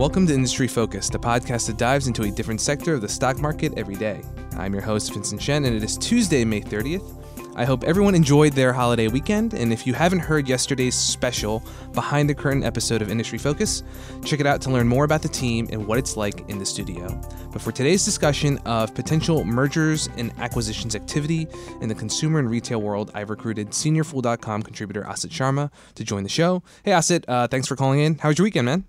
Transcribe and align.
Welcome 0.00 0.26
to 0.28 0.32
Industry 0.32 0.66
Focus, 0.66 1.10
the 1.10 1.18
podcast 1.18 1.66
that 1.66 1.76
dives 1.76 2.06
into 2.06 2.22
a 2.22 2.30
different 2.30 2.62
sector 2.62 2.94
of 2.94 3.02
the 3.02 3.08
stock 3.08 3.38
market 3.38 3.74
every 3.76 3.96
day. 3.96 4.22
I'm 4.56 4.72
your 4.72 4.80
host, 4.80 5.12
Vincent 5.12 5.42
Shen, 5.42 5.66
and 5.66 5.76
it 5.76 5.84
is 5.84 5.98
Tuesday, 5.98 6.42
May 6.42 6.62
30th. 6.62 7.22
I 7.54 7.66
hope 7.66 7.84
everyone 7.84 8.14
enjoyed 8.14 8.54
their 8.54 8.72
holiday 8.72 9.08
weekend, 9.08 9.52
and 9.52 9.74
if 9.74 9.86
you 9.86 9.92
haven't 9.92 10.20
heard 10.20 10.48
yesterday's 10.48 10.94
special 10.94 11.62
Behind 11.92 12.30
the 12.30 12.34
Curtain 12.34 12.64
episode 12.64 13.02
of 13.02 13.10
Industry 13.10 13.36
Focus, 13.36 13.82
check 14.24 14.40
it 14.40 14.46
out 14.46 14.62
to 14.62 14.70
learn 14.70 14.88
more 14.88 15.04
about 15.04 15.20
the 15.20 15.28
team 15.28 15.68
and 15.70 15.86
what 15.86 15.98
it's 15.98 16.16
like 16.16 16.48
in 16.48 16.58
the 16.58 16.64
studio. 16.64 17.20
But 17.52 17.60
for 17.60 17.70
today's 17.70 18.02
discussion 18.02 18.56
of 18.64 18.94
potential 18.94 19.44
mergers 19.44 20.08
and 20.16 20.32
acquisitions 20.38 20.96
activity 20.96 21.46
in 21.82 21.90
the 21.90 21.94
consumer 21.94 22.38
and 22.38 22.48
retail 22.48 22.80
world, 22.80 23.10
I've 23.12 23.28
recruited 23.28 23.72
SeniorFool.com 23.72 24.62
contributor 24.62 25.02
Asit 25.02 25.28
Sharma 25.28 25.70
to 25.94 26.04
join 26.04 26.22
the 26.22 26.30
show. 26.30 26.62
Hey, 26.84 26.92
Asit, 26.92 27.26
uh, 27.28 27.48
thanks 27.48 27.68
for 27.68 27.76
calling 27.76 28.00
in. 28.00 28.16
How 28.16 28.30
was 28.30 28.38
your 28.38 28.44
weekend, 28.44 28.64
man? 28.64 28.86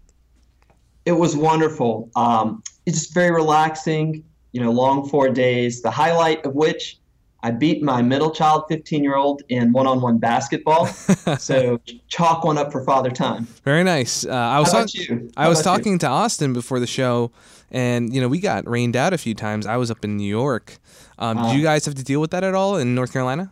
It 1.05 1.13
was 1.13 1.35
wonderful. 1.35 2.09
Um, 2.15 2.63
it's 2.85 2.99
just 2.99 3.13
very 3.13 3.31
relaxing. 3.31 4.23
You 4.51 4.61
know, 4.61 4.71
long 4.71 5.07
four 5.07 5.29
days. 5.29 5.81
The 5.81 5.91
highlight 5.91 6.45
of 6.45 6.53
which 6.53 6.99
I 7.43 7.51
beat 7.51 7.81
my 7.81 8.01
middle 8.01 8.31
child, 8.31 8.65
15 8.69 9.03
year 9.03 9.15
old, 9.15 9.41
in 9.49 9.71
one 9.71 9.87
on 9.87 10.01
one 10.01 10.17
basketball. 10.17 10.85
so 11.39 11.79
chalk 12.07 12.43
one 12.43 12.57
up 12.57 12.71
for 12.71 12.83
father 12.83 13.09
time. 13.09 13.45
Very 13.63 13.83
nice. 13.83 14.25
Uh, 14.25 14.31
I 14.31 14.59
was, 14.59 14.93
you? 14.93 15.31
I 15.37 15.47
was 15.47 15.61
talking 15.61 15.97
to 15.99 16.07
Austin 16.07 16.53
before 16.53 16.79
the 16.79 16.85
show, 16.87 17.31
and 17.71 18.13
you 18.13 18.19
know 18.21 18.27
we 18.27 18.39
got 18.39 18.67
rained 18.69 18.95
out 18.95 19.13
a 19.13 19.17
few 19.17 19.33
times. 19.33 19.65
I 19.65 19.77
was 19.77 19.89
up 19.89 20.03
in 20.03 20.17
New 20.17 20.27
York. 20.27 20.77
Um, 21.17 21.37
did 21.37 21.45
Uh. 21.45 21.53
you 21.53 21.63
guys 21.63 21.85
have 21.85 21.95
to 21.95 22.03
deal 22.03 22.19
with 22.21 22.31
that 22.31 22.43
at 22.43 22.53
all 22.53 22.75
in 22.77 22.93
North 22.93 23.13
Carolina? 23.13 23.51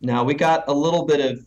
Now 0.00 0.24
we 0.24 0.34
got 0.34 0.64
a 0.68 0.74
little 0.74 1.04
bit 1.06 1.20
of 1.20 1.46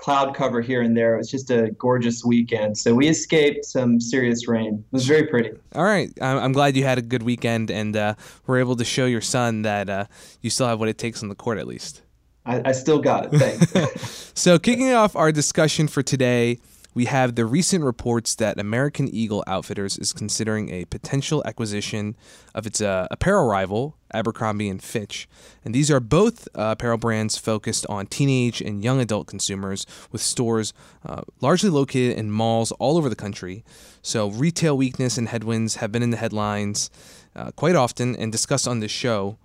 cloud 0.00 0.34
cover 0.34 0.60
here 0.60 0.82
and 0.82 0.96
there. 0.96 1.14
It 1.14 1.18
was 1.18 1.30
just 1.30 1.50
a 1.50 1.70
gorgeous 1.72 2.24
weekend, 2.24 2.76
so 2.78 2.94
we 2.94 3.08
escaped 3.08 3.64
some 3.64 4.00
serious 4.00 4.48
rain. 4.48 4.84
It 4.90 4.92
was 4.92 5.06
very 5.06 5.26
pretty. 5.26 5.50
All 5.74 5.84
right, 5.84 6.10
I'm, 6.20 6.52
glad 6.52 6.76
you 6.76 6.84
had 6.84 6.98
a 6.98 7.02
good 7.02 7.22
weekend 7.22 7.70
and 7.70 7.96
uh, 7.96 8.14
were 8.46 8.58
able 8.58 8.76
to 8.76 8.84
show 8.84 9.06
your 9.06 9.20
son 9.20 9.62
that 9.62 9.88
uh, 9.88 10.06
you 10.40 10.50
still 10.50 10.66
have 10.66 10.80
what 10.80 10.88
it 10.88 10.98
takes 10.98 11.22
on 11.22 11.28
the 11.28 11.34
court 11.34 11.58
at 11.58 11.66
least. 11.66 12.02
I, 12.46 12.70
I 12.70 12.72
still 12.72 12.98
got 12.98 13.32
it. 13.32 13.38
Thanks. 13.38 14.18
So, 14.32 14.58
kicking 14.58 14.90
off 14.92 15.16
our 15.16 15.32
discussion 15.32 15.86
for 15.86 16.02
today, 16.02 16.60
we 16.94 17.04
have 17.04 17.34
the 17.34 17.46
recent 17.46 17.84
reports 17.84 18.34
that 18.36 18.58
American 18.58 19.08
Eagle 19.08 19.44
Outfitters 19.46 19.96
is 19.96 20.12
considering 20.12 20.70
a 20.70 20.84
potential 20.86 21.42
acquisition 21.46 22.16
of 22.54 22.66
its 22.66 22.80
uh, 22.80 23.06
apparel 23.10 23.46
rival, 23.46 23.96
Abercrombie 24.12 24.68
and 24.68 24.82
Fitch. 24.82 25.28
And 25.64 25.74
these 25.74 25.90
are 25.90 26.00
both 26.00 26.48
uh, 26.48 26.72
apparel 26.72 26.98
brands 26.98 27.38
focused 27.38 27.86
on 27.88 28.06
teenage 28.06 28.60
and 28.60 28.82
young 28.82 29.00
adult 29.00 29.28
consumers, 29.28 29.86
with 30.10 30.20
stores 30.20 30.72
uh, 31.06 31.22
largely 31.40 31.70
located 31.70 32.18
in 32.18 32.30
malls 32.30 32.72
all 32.72 32.96
over 32.96 33.08
the 33.08 33.16
country. 33.16 33.64
So, 34.02 34.30
retail 34.30 34.76
weakness 34.76 35.16
and 35.16 35.28
headwinds 35.28 35.76
have 35.76 35.92
been 35.92 36.02
in 36.02 36.10
the 36.10 36.16
headlines 36.16 36.90
uh, 37.36 37.52
quite 37.52 37.76
often 37.76 38.16
and 38.16 38.32
discussed 38.32 38.66
on 38.66 38.80
this 38.80 38.90
show 38.90 39.38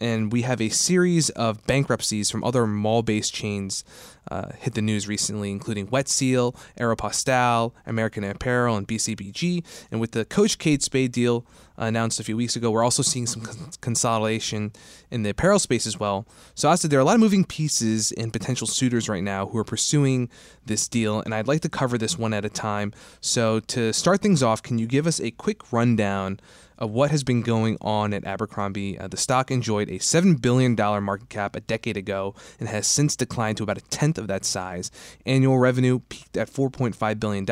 and 0.00 0.32
we 0.32 0.42
have 0.42 0.60
a 0.60 0.70
series 0.70 1.30
of 1.30 1.64
bankruptcies 1.66 2.30
from 2.30 2.42
other 2.42 2.66
mall-based 2.66 3.34
chains 3.34 3.84
uh, 4.30 4.52
hit 4.58 4.74
the 4.74 4.82
news 4.82 5.08
recently, 5.08 5.50
including 5.50 5.88
Wet 5.90 6.08
Seal, 6.08 6.54
Aeropostale, 6.78 7.72
American 7.86 8.22
Apparel, 8.24 8.76
and 8.76 8.86
BCBG. 8.86 9.64
And 9.90 10.00
with 10.00 10.12
the 10.12 10.24
Coach 10.24 10.58
Kate 10.58 10.82
Spade 10.82 11.12
deal 11.12 11.44
uh, 11.78 11.84
announced 11.84 12.20
a 12.20 12.24
few 12.24 12.36
weeks 12.36 12.56
ago, 12.56 12.70
we're 12.70 12.84
also 12.84 13.02
seeing 13.02 13.26
some 13.26 13.42
con- 13.42 13.70
consolidation 13.80 14.72
in 15.10 15.22
the 15.22 15.30
apparel 15.30 15.58
space 15.58 15.86
as 15.86 15.98
well. 15.98 16.26
So, 16.54 16.68
Asit 16.68 16.90
there 16.90 16.98
are 16.98 17.02
a 17.02 17.04
lot 17.04 17.14
of 17.14 17.20
moving 17.20 17.44
pieces 17.44 18.12
and 18.12 18.32
potential 18.32 18.66
suitors 18.66 19.08
right 19.08 19.22
now 19.22 19.46
who 19.46 19.58
are 19.58 19.64
pursuing 19.64 20.28
this 20.64 20.86
deal, 20.88 21.20
and 21.20 21.34
I'd 21.34 21.48
like 21.48 21.62
to 21.62 21.68
cover 21.68 21.98
this 21.98 22.18
one 22.18 22.32
at 22.34 22.44
a 22.44 22.50
time. 22.50 22.92
So, 23.20 23.60
to 23.60 23.92
start 23.92 24.20
things 24.20 24.42
off, 24.42 24.62
can 24.62 24.78
you 24.78 24.86
give 24.86 25.06
us 25.06 25.20
a 25.20 25.30
quick 25.30 25.72
rundown? 25.72 26.40
Of 26.80 26.90
what 26.90 27.10
has 27.10 27.22
been 27.22 27.42
going 27.42 27.76
on 27.80 28.14
at 28.14 28.24
Abercrombie. 28.24 28.98
Uh, 28.98 29.06
the 29.06 29.16
stock 29.16 29.50
enjoyed 29.50 29.88
a 29.90 29.98
$7 29.98 30.40
billion 30.40 30.74
market 30.74 31.28
cap 31.28 31.54
a 31.54 31.60
decade 31.60 31.96
ago 31.96 32.34
and 32.58 32.68
has 32.68 32.86
since 32.86 33.14
declined 33.14 33.58
to 33.58 33.62
about 33.62 33.78
a 33.78 33.82
tenth 33.82 34.18
of 34.18 34.28
that 34.28 34.44
size. 34.44 34.90
Annual 35.26 35.58
revenue 35.58 36.00
peaked 36.08 36.36
at 36.36 36.50
$4.5 36.50 37.20
billion. 37.20 37.44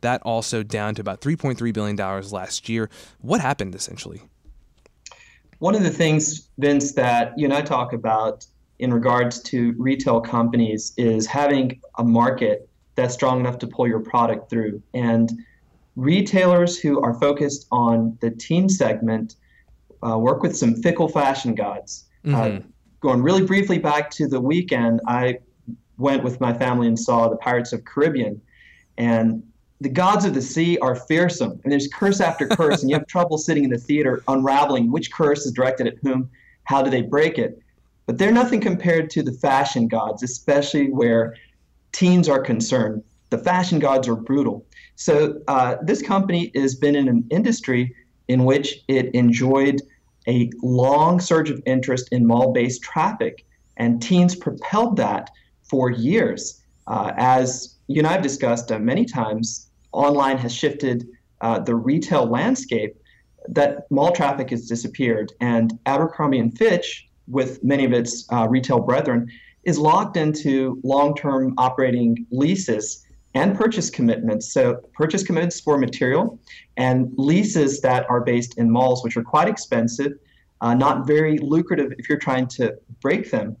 That 0.00 0.22
also 0.22 0.62
down 0.62 0.94
to 0.94 1.00
about 1.02 1.20
$3.3 1.20 1.72
billion 1.72 1.96
last 1.96 2.68
year. 2.68 2.88
What 3.20 3.40
happened 3.40 3.74
essentially? 3.74 4.22
One 5.58 5.74
of 5.74 5.82
the 5.82 5.90
things, 5.90 6.48
Vince, 6.58 6.92
that 6.92 7.38
you 7.38 7.46
and 7.46 7.54
I 7.54 7.62
talk 7.62 7.92
about 7.92 8.46
in 8.78 8.92
regards 8.92 9.40
to 9.40 9.74
retail 9.78 10.20
companies 10.20 10.92
is 10.96 11.26
having 11.26 11.80
a 11.98 12.04
market 12.04 12.68
that's 12.94 13.14
strong 13.14 13.40
enough 13.40 13.58
to 13.58 13.66
pull 13.66 13.86
your 13.86 14.00
product 14.00 14.50
through. 14.50 14.82
And 14.92 15.30
retailers 15.96 16.78
who 16.78 17.00
are 17.02 17.14
focused 17.14 17.66
on 17.72 18.16
the 18.20 18.30
teen 18.30 18.68
segment 18.68 19.36
uh, 20.06 20.16
work 20.18 20.42
with 20.42 20.54
some 20.56 20.74
fickle 20.82 21.08
fashion 21.08 21.54
gods. 21.54 22.04
Uh, 22.26 22.28
Mhm. 22.28 22.64
going 23.00 23.22
really 23.22 23.44
briefly 23.44 23.78
back 23.78 24.10
to 24.10 24.26
the 24.26 24.40
weekend, 24.40 25.00
I 25.06 25.38
went 25.98 26.22
with 26.24 26.40
my 26.40 26.52
family 26.52 26.86
and 26.88 26.98
saw 26.98 27.28
the 27.28 27.36
Pirates 27.36 27.72
of 27.72 27.84
Caribbean, 27.84 28.40
and 28.98 29.42
the 29.80 29.88
gods 29.88 30.24
of 30.24 30.34
the 30.34 30.42
sea 30.42 30.76
are 30.78 30.94
fearsome, 30.94 31.60
and 31.62 31.72
there's 31.72 31.88
curse 31.88 32.20
after 32.20 32.46
curse, 32.60 32.82
and 32.82 32.90
you 32.90 32.96
have 32.96 33.06
trouble 33.06 33.38
sitting 33.38 33.64
in 33.64 33.70
the 33.70 33.78
theater 33.78 34.22
unraveling 34.28 34.90
which 34.90 35.12
curse 35.12 35.46
is 35.46 35.52
directed 35.52 35.86
at 35.86 35.94
whom, 36.02 36.28
how 36.64 36.82
do 36.82 36.90
they 36.90 37.02
break 37.02 37.38
it. 37.38 37.58
But 38.06 38.18
they're 38.18 38.32
nothing 38.32 38.60
compared 38.60 39.08
to 39.10 39.22
the 39.22 39.32
fashion 39.32 39.88
gods, 39.88 40.22
especially 40.22 40.90
where 40.90 41.34
teens 41.92 42.28
are 42.28 42.40
concerned. 42.40 43.02
The 43.30 43.38
fashion 43.38 43.78
gods 43.78 44.08
are 44.08 44.16
brutal. 44.16 44.64
So 44.96 45.40
uh, 45.46 45.76
this 45.82 46.02
company 46.02 46.50
has 46.54 46.74
been 46.74 46.96
in 46.96 47.08
an 47.08 47.26
industry 47.30 47.94
in 48.28 48.44
which 48.44 48.82
it 48.88 49.14
enjoyed 49.14 49.80
a 50.26 50.50
long 50.62 51.20
surge 51.20 51.50
of 51.50 51.62
interest 51.66 52.08
in 52.10 52.26
mall-based 52.26 52.82
traffic, 52.82 53.44
and 53.76 54.02
teens 54.02 54.34
propelled 54.34 54.96
that 54.96 55.30
for 55.62 55.90
years. 55.90 56.62
Uh, 56.86 57.12
as 57.16 57.76
you 57.86 58.00
and 58.00 58.06
I 58.06 58.12
have 58.12 58.22
discussed 58.22 58.72
uh, 58.72 58.78
many 58.78 59.04
times, 59.04 59.68
online 59.92 60.38
has 60.38 60.52
shifted 60.52 61.06
uh, 61.40 61.60
the 61.60 61.74
retail 61.74 62.26
landscape. 62.26 62.96
That 63.48 63.88
mall 63.90 64.12
traffic 64.12 64.50
has 64.50 64.66
disappeared, 64.66 65.32
and 65.40 65.78
Abercrombie 65.86 66.40
and 66.40 66.56
Fitch, 66.56 67.08
with 67.28 67.62
many 67.62 67.84
of 67.84 67.92
its 67.92 68.26
uh, 68.32 68.48
retail 68.48 68.80
brethren, 68.80 69.30
is 69.64 69.78
locked 69.78 70.16
into 70.16 70.80
long-term 70.82 71.54
operating 71.58 72.26
leases 72.30 73.05
and 73.36 73.54
purchase 73.54 73.90
commitments. 73.90 74.50
So, 74.50 74.80
purchase 74.94 75.22
commitments 75.22 75.60
for 75.60 75.76
material 75.76 76.40
and 76.78 77.12
leases 77.18 77.82
that 77.82 78.08
are 78.08 78.22
based 78.22 78.56
in 78.56 78.70
malls, 78.70 79.04
which 79.04 79.14
are 79.18 79.22
quite 79.22 79.46
expensive, 79.46 80.12
uh, 80.62 80.72
not 80.72 81.06
very 81.06 81.36
lucrative 81.38 81.92
if 81.98 82.08
you're 82.08 82.18
trying 82.18 82.46
to 82.58 82.74
break 83.02 83.30
them. 83.30 83.54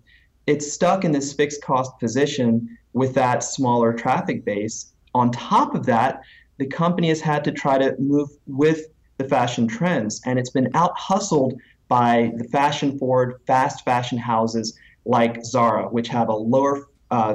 It's 0.46 0.72
stuck 0.72 1.04
in 1.04 1.12
this 1.12 1.34
fixed 1.34 1.62
cost 1.62 1.92
position 2.00 2.78
with 2.94 3.12
that 3.14 3.44
smaller 3.44 3.92
traffic 3.92 4.46
base. 4.46 4.92
On 5.14 5.30
top 5.30 5.74
of 5.74 5.84
that, 5.84 6.22
the 6.56 6.66
company 6.66 7.08
has 7.10 7.20
had 7.20 7.44
to 7.44 7.52
try 7.52 7.76
to 7.76 7.94
move 7.98 8.30
with 8.46 8.86
the 9.18 9.24
fashion 9.24 9.68
trends, 9.68 10.22
and 10.24 10.38
it's 10.38 10.50
been 10.58 10.70
out 10.72 10.96
hustled 10.96 11.52
by 11.88 12.32
the 12.38 12.44
fashion 12.44 12.98
forward, 12.98 13.40
fast 13.46 13.84
fashion 13.84 14.16
houses 14.16 14.78
like 15.04 15.44
Zara, 15.44 15.86
which 15.88 16.08
have 16.08 16.30
a 16.30 16.34
lower 16.34 16.88
uh, 17.10 17.34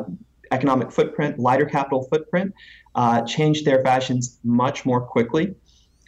economic 0.52 0.92
footprint, 0.92 1.40
lighter 1.40 1.66
capital 1.66 2.04
footprint, 2.04 2.54
uh, 2.96 3.22
change 3.22 3.64
their 3.64 3.82
fashions 3.84 4.40
much 4.44 4.86
more 4.86 5.02
quickly. 5.02 5.56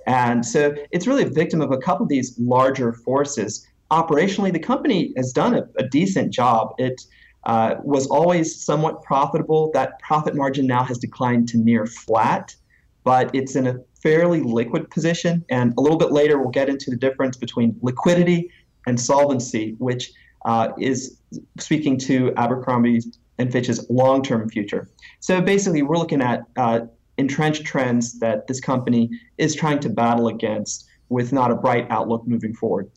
And 0.05 0.45
so 0.45 0.75
it's 0.91 1.07
really 1.07 1.23
a 1.23 1.29
victim 1.29 1.61
of 1.61 1.71
a 1.71 1.77
couple 1.77 2.03
of 2.03 2.09
these 2.09 2.37
larger 2.37 2.93
forces. 2.93 3.65
Operationally, 3.91 4.51
the 4.51 4.59
company 4.59 5.13
has 5.15 5.31
done 5.31 5.53
a, 5.55 5.67
a 5.77 5.87
decent 5.87 6.33
job. 6.33 6.73
It 6.77 7.01
uh, 7.45 7.75
was 7.83 8.07
always 8.07 8.61
somewhat 8.61 9.03
profitable. 9.03 9.71
That 9.73 9.99
profit 9.99 10.35
margin 10.35 10.67
now 10.67 10.83
has 10.83 10.97
declined 10.97 11.47
to 11.49 11.57
near 11.57 11.85
flat, 11.85 12.55
but 13.03 13.33
it's 13.33 13.55
in 13.55 13.67
a 13.67 13.79
fairly 14.01 14.41
liquid 14.41 14.89
position. 14.89 15.45
And 15.49 15.73
a 15.77 15.81
little 15.81 15.97
bit 15.97 16.11
later, 16.11 16.37
we'll 16.37 16.49
get 16.49 16.69
into 16.69 16.89
the 16.89 16.97
difference 16.97 17.37
between 17.37 17.77
liquidity 17.81 18.51
and 18.85 18.99
solvency, 18.99 19.75
which 19.77 20.11
uh, 20.45 20.69
is 20.77 21.17
speaking 21.59 21.97
to 21.97 22.33
Abercrombie 22.35 23.01
and 23.37 23.51
Fitch's 23.51 23.89
long-term 23.89 24.49
future. 24.49 24.89
So 25.19 25.41
basically, 25.41 25.81
we're 25.81 25.97
looking 25.97 26.21
at 26.21 26.43
uh, 26.57 26.81
entrenched 27.17 27.65
trends 27.65 28.19
that 28.19 28.47
this 28.47 28.59
company 28.59 29.09
is 29.37 29.55
trying 29.55 29.79
to 29.79 29.89
battle 29.89 30.27
against 30.27 30.87
with 31.09 31.31
not 31.31 31.51
a 31.51 31.55
bright 31.55 31.89
outlook 31.89 32.27
moving 32.27 32.53
forward. 32.53 32.89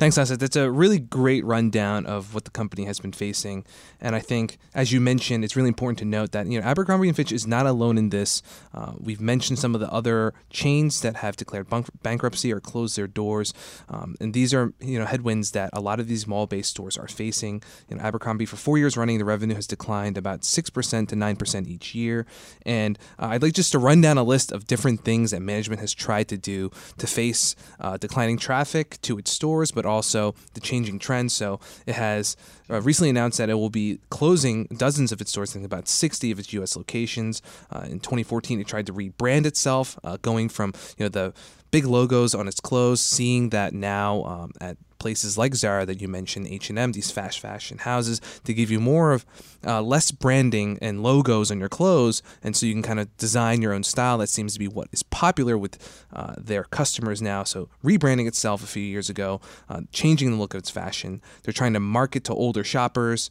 Thanks, 0.00 0.16
Asit. 0.16 0.38
That's 0.38 0.56
a 0.56 0.70
really 0.70 0.98
great 0.98 1.44
rundown 1.44 2.06
of 2.06 2.32
what 2.32 2.44
the 2.46 2.50
company 2.50 2.86
has 2.86 2.98
been 3.00 3.12
facing. 3.12 3.66
And 4.00 4.16
I 4.16 4.20
think, 4.20 4.56
as 4.74 4.92
you 4.92 4.98
mentioned, 4.98 5.44
it's 5.44 5.56
really 5.56 5.68
important 5.68 5.98
to 5.98 6.06
note 6.06 6.32
that 6.32 6.46
you 6.46 6.58
know 6.58 6.66
Abercrombie 6.66 7.08
and 7.08 7.14
Fitch 7.14 7.30
is 7.30 7.46
not 7.46 7.66
alone 7.66 7.98
in 7.98 8.08
this. 8.08 8.42
Uh, 8.72 8.92
we've 8.98 9.20
mentioned 9.20 9.58
some 9.58 9.74
of 9.74 9.80
the 9.82 9.92
other 9.92 10.32
chains 10.48 11.02
that 11.02 11.16
have 11.16 11.36
declared 11.36 11.66
bankruptcy 12.02 12.50
or 12.50 12.60
closed 12.60 12.96
their 12.96 13.06
doors, 13.06 13.52
um, 13.90 14.16
and 14.22 14.32
these 14.32 14.54
are 14.54 14.72
you 14.80 14.98
know 14.98 15.04
headwinds 15.04 15.50
that 15.50 15.68
a 15.74 15.82
lot 15.82 16.00
of 16.00 16.08
these 16.08 16.26
mall-based 16.26 16.70
stores 16.70 16.96
are 16.96 17.06
facing. 17.06 17.62
You 17.90 17.96
know, 17.96 18.02
Abercrombie 18.02 18.46
for 18.46 18.56
four 18.56 18.78
years 18.78 18.96
running, 18.96 19.18
the 19.18 19.26
revenue 19.26 19.54
has 19.54 19.66
declined 19.66 20.16
about 20.16 20.46
six 20.46 20.70
percent 20.70 21.10
to 21.10 21.14
nine 21.14 21.36
percent 21.36 21.68
each 21.68 21.94
year. 21.94 22.24
And 22.64 22.98
uh, 23.18 23.26
I'd 23.26 23.42
like 23.42 23.52
just 23.52 23.72
to 23.72 23.78
run 23.78 24.00
down 24.00 24.16
a 24.16 24.24
list 24.24 24.50
of 24.50 24.66
different 24.66 25.04
things 25.04 25.32
that 25.32 25.40
management 25.40 25.82
has 25.82 25.92
tried 25.92 26.28
to 26.28 26.38
do 26.38 26.70
to 26.96 27.06
face 27.06 27.54
uh, 27.78 27.98
declining 27.98 28.38
traffic 28.38 28.98
to 29.02 29.18
its 29.18 29.30
stores, 29.30 29.70
but 29.70 29.89
also 29.90 30.34
the 30.54 30.60
changing 30.60 30.98
trends. 30.98 31.34
So 31.34 31.60
it 31.86 31.94
has 31.94 32.36
uh, 32.70 32.80
recently 32.80 33.10
announced 33.10 33.38
that 33.38 33.50
it 33.50 33.54
will 33.54 33.70
be 33.70 34.00
closing 34.10 34.64
dozens 34.76 35.12
of 35.12 35.20
its 35.20 35.30
stores, 35.30 35.50
I 35.50 35.54
think 35.54 35.66
about 35.66 35.88
60 35.88 36.30
of 36.30 36.38
its 36.38 36.52
U.S. 36.54 36.76
locations. 36.76 37.42
Uh, 37.70 37.80
in 37.84 38.00
2014, 38.00 38.60
it 38.60 38.66
tried 38.66 38.86
to 38.86 38.92
rebrand 38.92 39.46
itself, 39.46 39.98
uh, 40.04 40.16
going 40.22 40.48
from 40.48 40.72
you 40.96 41.04
know 41.04 41.08
the 41.08 41.34
big 41.70 41.84
logos 41.84 42.34
on 42.34 42.48
its 42.48 42.60
clothes, 42.60 43.00
seeing 43.00 43.50
that 43.50 43.74
now 43.74 44.24
um, 44.24 44.52
at 44.60 44.76
places 45.00 45.36
like 45.36 45.54
Zara 45.54 45.84
that 45.86 46.00
you 46.00 46.06
mentioned, 46.06 46.46
H&M, 46.46 46.92
these 46.92 47.10
fast 47.10 47.40
fashion 47.40 47.78
houses, 47.78 48.20
to 48.44 48.54
give 48.54 48.70
you 48.70 48.78
more 48.78 49.12
of 49.12 49.26
uh, 49.66 49.82
less 49.82 50.12
branding 50.12 50.78
and 50.80 51.02
logos 51.02 51.50
on 51.50 51.58
your 51.58 51.68
clothes, 51.68 52.22
and 52.42 52.54
so 52.54 52.66
you 52.66 52.72
can 52.72 52.82
kind 52.82 53.00
of 53.00 53.16
design 53.16 53.62
your 53.62 53.72
own 53.72 53.82
style. 53.82 54.18
That 54.18 54.28
seems 54.28 54.52
to 54.52 54.58
be 54.58 54.68
what 54.68 54.88
is 54.92 55.02
popular 55.02 55.58
with 55.58 56.04
uh, 56.12 56.34
their 56.38 56.64
customers 56.64 57.20
now. 57.20 57.42
So 57.42 57.68
rebranding 57.82 58.28
itself 58.28 58.62
a 58.62 58.66
few 58.66 58.82
years 58.82 59.10
ago, 59.10 59.40
uh, 59.68 59.80
changing 59.90 60.30
the 60.30 60.36
look 60.36 60.54
of 60.54 60.58
its 60.58 60.70
fashion. 60.70 61.20
They're 61.42 61.52
trying 61.52 61.72
to 61.72 61.80
market 61.80 62.22
to 62.24 62.34
older 62.34 62.62
shoppers 62.62 63.30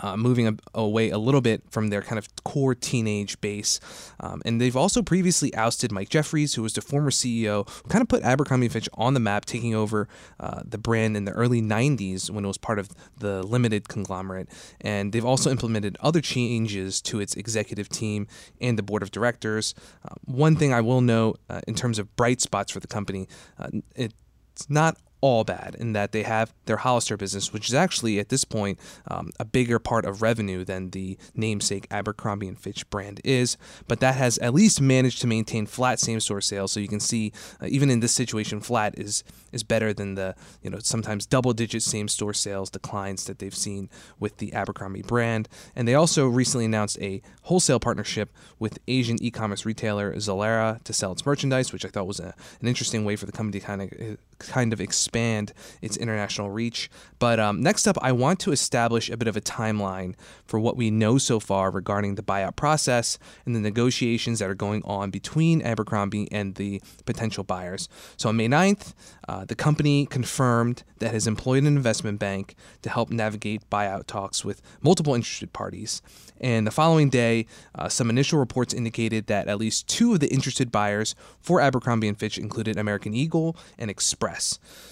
uh, 0.00 0.16
moving 0.16 0.46
a, 0.48 0.56
away 0.74 1.10
a 1.10 1.18
little 1.18 1.40
bit 1.40 1.62
from 1.70 1.88
their 1.88 2.02
kind 2.02 2.18
of 2.18 2.28
core 2.44 2.74
teenage 2.74 3.40
base. 3.40 3.80
Um, 4.20 4.42
and 4.44 4.60
they've 4.60 4.76
also 4.76 5.02
previously 5.02 5.54
ousted 5.54 5.92
Mike 5.92 6.08
Jeffries, 6.08 6.54
who 6.54 6.62
was 6.62 6.74
the 6.74 6.80
former 6.80 7.10
CEO, 7.10 7.68
who 7.68 7.88
kind 7.88 8.02
of 8.02 8.08
put 8.08 8.22
Abercrombie 8.22 8.68
& 8.68 8.70
Fitch 8.70 8.88
on 8.94 9.14
the 9.14 9.20
map, 9.20 9.44
taking 9.44 9.74
over 9.74 10.08
uh, 10.40 10.62
the 10.64 10.78
brand 10.78 11.16
in 11.16 11.24
the 11.24 11.32
early 11.32 11.62
90s 11.62 12.30
when 12.30 12.44
it 12.44 12.48
was 12.48 12.58
part 12.58 12.78
of 12.78 12.90
the 13.18 13.42
limited 13.42 13.88
conglomerate. 13.88 14.48
And 14.80 15.12
they've 15.12 15.24
also 15.24 15.50
implemented 15.50 15.96
other 16.00 16.20
changes 16.20 17.00
to 17.02 17.20
its 17.20 17.34
executive 17.34 17.88
team 17.88 18.26
and 18.60 18.78
the 18.78 18.82
board 18.82 19.02
of 19.02 19.10
directors. 19.10 19.74
Uh, 20.04 20.14
one 20.24 20.56
thing 20.56 20.72
I 20.72 20.80
will 20.80 21.00
note 21.00 21.40
uh, 21.48 21.60
in 21.66 21.74
terms 21.74 21.98
of 21.98 22.14
bright 22.16 22.40
spots 22.40 22.72
for 22.72 22.80
the 22.80 22.86
company, 22.86 23.28
uh, 23.58 23.68
it's 23.94 24.68
not 24.68 24.96
all 25.20 25.44
bad 25.44 25.74
in 25.78 25.92
that 25.92 26.12
they 26.12 26.22
have 26.22 26.52
their 26.66 26.78
Hollister 26.78 27.16
business, 27.16 27.52
which 27.52 27.68
is 27.68 27.74
actually 27.74 28.18
at 28.18 28.28
this 28.28 28.44
point 28.44 28.78
um, 29.08 29.30
a 29.40 29.44
bigger 29.44 29.78
part 29.78 30.04
of 30.04 30.22
revenue 30.22 30.64
than 30.64 30.90
the 30.90 31.18
namesake 31.34 31.86
Abercrombie 31.90 32.48
and 32.48 32.58
Fitch 32.58 32.88
brand 32.90 33.20
is. 33.24 33.56
But 33.86 34.00
that 34.00 34.14
has 34.14 34.38
at 34.38 34.54
least 34.54 34.80
managed 34.80 35.20
to 35.22 35.26
maintain 35.26 35.66
flat 35.66 35.98
same-store 35.98 36.40
sales. 36.40 36.72
So 36.72 36.80
you 36.80 36.88
can 36.88 37.00
see, 37.00 37.32
uh, 37.60 37.66
even 37.68 37.90
in 37.90 38.00
this 38.00 38.12
situation, 38.12 38.60
flat 38.60 38.98
is 38.98 39.24
is 39.50 39.62
better 39.62 39.92
than 39.92 40.14
the 40.14 40.34
you 40.62 40.70
know 40.70 40.78
sometimes 40.78 41.26
double-digit 41.26 41.82
same-store 41.82 42.34
sales 42.34 42.70
declines 42.70 43.24
that 43.24 43.38
they've 43.38 43.54
seen 43.54 43.88
with 44.18 44.36
the 44.36 44.52
Abercrombie 44.52 45.02
brand. 45.02 45.48
And 45.74 45.88
they 45.88 45.94
also 45.94 46.26
recently 46.28 46.66
announced 46.66 46.98
a 47.00 47.22
wholesale 47.42 47.80
partnership 47.80 48.30
with 48.58 48.78
Asian 48.86 49.22
e-commerce 49.22 49.64
retailer 49.64 50.14
Zalora 50.14 50.82
to 50.84 50.92
sell 50.92 51.12
its 51.12 51.24
merchandise, 51.24 51.72
which 51.72 51.84
I 51.84 51.88
thought 51.88 52.06
was 52.06 52.20
a, 52.20 52.34
an 52.60 52.68
interesting 52.68 53.04
way 53.04 53.16
for 53.16 53.26
the 53.26 53.32
company 53.32 53.60
to 53.60 53.66
kind 53.66 53.82
of 53.82 54.18
kind 54.38 54.72
of 54.72 54.80
expand 54.80 55.52
its 55.82 55.96
international 55.96 56.50
reach. 56.50 56.90
But 57.18 57.40
um, 57.40 57.60
next 57.60 57.86
up, 57.86 57.98
I 58.00 58.12
want 58.12 58.40
to 58.40 58.52
establish 58.52 59.10
a 59.10 59.16
bit 59.16 59.28
of 59.28 59.36
a 59.36 59.40
timeline 59.40 60.14
for 60.44 60.60
what 60.60 60.76
we 60.76 60.90
know 60.90 61.18
so 61.18 61.40
far 61.40 61.70
regarding 61.70 62.14
the 62.14 62.22
buyout 62.22 62.56
process 62.56 63.18
and 63.44 63.54
the 63.54 63.60
negotiations 63.60 64.38
that 64.38 64.48
are 64.48 64.54
going 64.54 64.82
on 64.84 65.10
between 65.10 65.62
Abercrombie 65.62 66.30
and 66.32 66.54
the 66.54 66.80
potential 67.04 67.44
buyers. 67.44 67.88
So 68.16 68.28
on 68.28 68.36
May 68.36 68.48
9th, 68.48 68.94
uh, 69.28 69.44
the 69.44 69.54
company 69.54 70.06
confirmed 70.06 70.84
that 70.98 71.08
it 71.08 71.12
has 71.12 71.26
employed 71.26 71.62
an 71.64 71.66
investment 71.66 72.18
bank 72.18 72.54
to 72.82 72.90
help 72.90 73.10
navigate 73.10 73.68
buyout 73.70 74.06
talks 74.06 74.44
with 74.44 74.62
multiple 74.80 75.14
interested 75.14 75.52
parties. 75.52 76.02
And 76.40 76.66
the 76.66 76.70
following 76.70 77.10
day, 77.10 77.46
uh, 77.74 77.88
some 77.88 78.10
initial 78.10 78.38
reports 78.38 78.72
indicated 78.72 79.26
that 79.26 79.48
at 79.48 79.58
least 79.58 79.88
two 79.88 80.14
of 80.14 80.20
the 80.20 80.32
interested 80.32 80.70
buyers 80.70 81.14
for 81.40 81.60
Abercrombie 81.60 82.12
& 82.12 82.14
Fitch 82.14 82.38
included 82.38 82.76
American 82.76 83.14
Eagle 83.14 83.56
and 83.76 83.90
Express. 83.90 84.27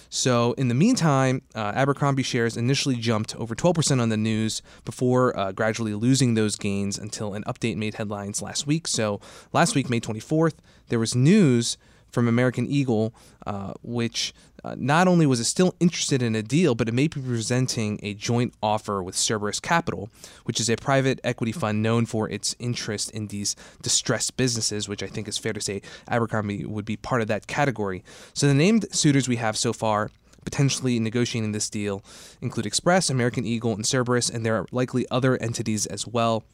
So, 0.08 0.52
in 0.52 0.68
the 0.68 0.74
meantime, 0.74 1.42
uh, 1.54 1.72
Abercrombie 1.74 2.22
shares 2.22 2.56
initially 2.56 2.96
jumped 2.96 3.34
over 3.36 3.54
12% 3.54 4.00
on 4.00 4.08
the 4.08 4.16
news 4.16 4.62
before 4.84 5.36
uh, 5.38 5.52
gradually 5.52 5.94
losing 5.94 6.34
those 6.34 6.56
gains 6.56 6.96
until 6.96 7.34
an 7.34 7.44
update 7.44 7.76
made 7.76 7.94
headlines 7.94 8.40
last 8.40 8.66
week. 8.66 8.86
So, 8.86 9.20
last 9.52 9.74
week, 9.74 9.90
May 9.90 10.00
24th, 10.00 10.54
there 10.88 10.98
was 10.98 11.14
news 11.14 11.76
from 12.08 12.28
American 12.28 12.66
Eagle, 12.66 13.14
uh, 13.46 13.74
which 13.82 14.32
uh, 14.66 14.74
not 14.76 15.06
only 15.06 15.26
was 15.26 15.38
it 15.38 15.44
still 15.44 15.76
interested 15.78 16.22
in 16.22 16.34
a 16.34 16.42
deal, 16.42 16.74
but 16.74 16.88
it 16.88 16.92
may 16.92 17.06
be 17.06 17.20
presenting 17.20 18.00
a 18.02 18.14
joint 18.14 18.52
offer 18.60 19.00
with 19.00 19.14
Cerberus 19.14 19.60
Capital, 19.60 20.10
which 20.42 20.58
is 20.58 20.68
a 20.68 20.74
private 20.74 21.20
equity 21.22 21.52
fund 21.52 21.84
known 21.84 22.04
for 22.04 22.28
its 22.28 22.56
interest 22.58 23.12
in 23.12 23.28
these 23.28 23.54
distressed 23.80 24.36
businesses, 24.36 24.88
which 24.88 25.04
I 25.04 25.06
think 25.06 25.28
is 25.28 25.38
fair 25.38 25.52
to 25.52 25.60
say 25.60 25.82
Abercrombie 26.08 26.64
would 26.64 26.84
be 26.84 26.96
part 26.96 27.22
of 27.22 27.28
that 27.28 27.46
category. 27.46 28.02
So 28.34 28.48
the 28.48 28.54
named 28.54 28.86
suitors 28.90 29.28
we 29.28 29.36
have 29.36 29.56
so 29.56 29.72
far 29.72 30.10
potentially 30.44 30.98
negotiating 30.98 31.52
this 31.52 31.70
deal 31.70 32.02
include 32.40 32.66
Express, 32.66 33.08
American 33.08 33.44
Eagle, 33.44 33.72
and 33.72 33.86
Cerberus, 33.86 34.28
and 34.30 34.44
there 34.44 34.56
are 34.56 34.66
likely 34.72 35.06
other 35.10 35.36
entities 35.36 35.86
as 35.86 36.08
well 36.08 36.44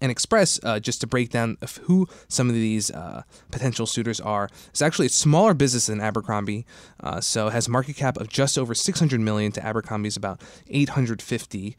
and 0.00 0.10
Express, 0.12 0.60
uh, 0.62 0.78
just 0.80 1.00
to 1.00 1.06
break 1.06 1.30
down 1.30 1.56
of 1.62 1.76
who 1.84 2.06
some 2.28 2.48
of 2.48 2.54
these 2.54 2.90
uh, 2.90 3.22
potential 3.50 3.86
suitors 3.86 4.20
are, 4.20 4.48
is 4.72 4.82
actually 4.82 5.06
a 5.06 5.10
smaller 5.10 5.54
business 5.54 5.86
than 5.86 6.00
Abercrombie, 6.00 6.66
uh, 7.00 7.20
so 7.20 7.48
has 7.48 7.68
market 7.68 7.96
cap 7.96 8.16
of 8.16 8.28
just 8.28 8.58
over 8.58 8.74
600 8.74 9.20
million 9.20 9.52
to 9.52 9.64
Abercrombie's 9.64 10.16
about 10.16 10.40
850. 10.68 11.76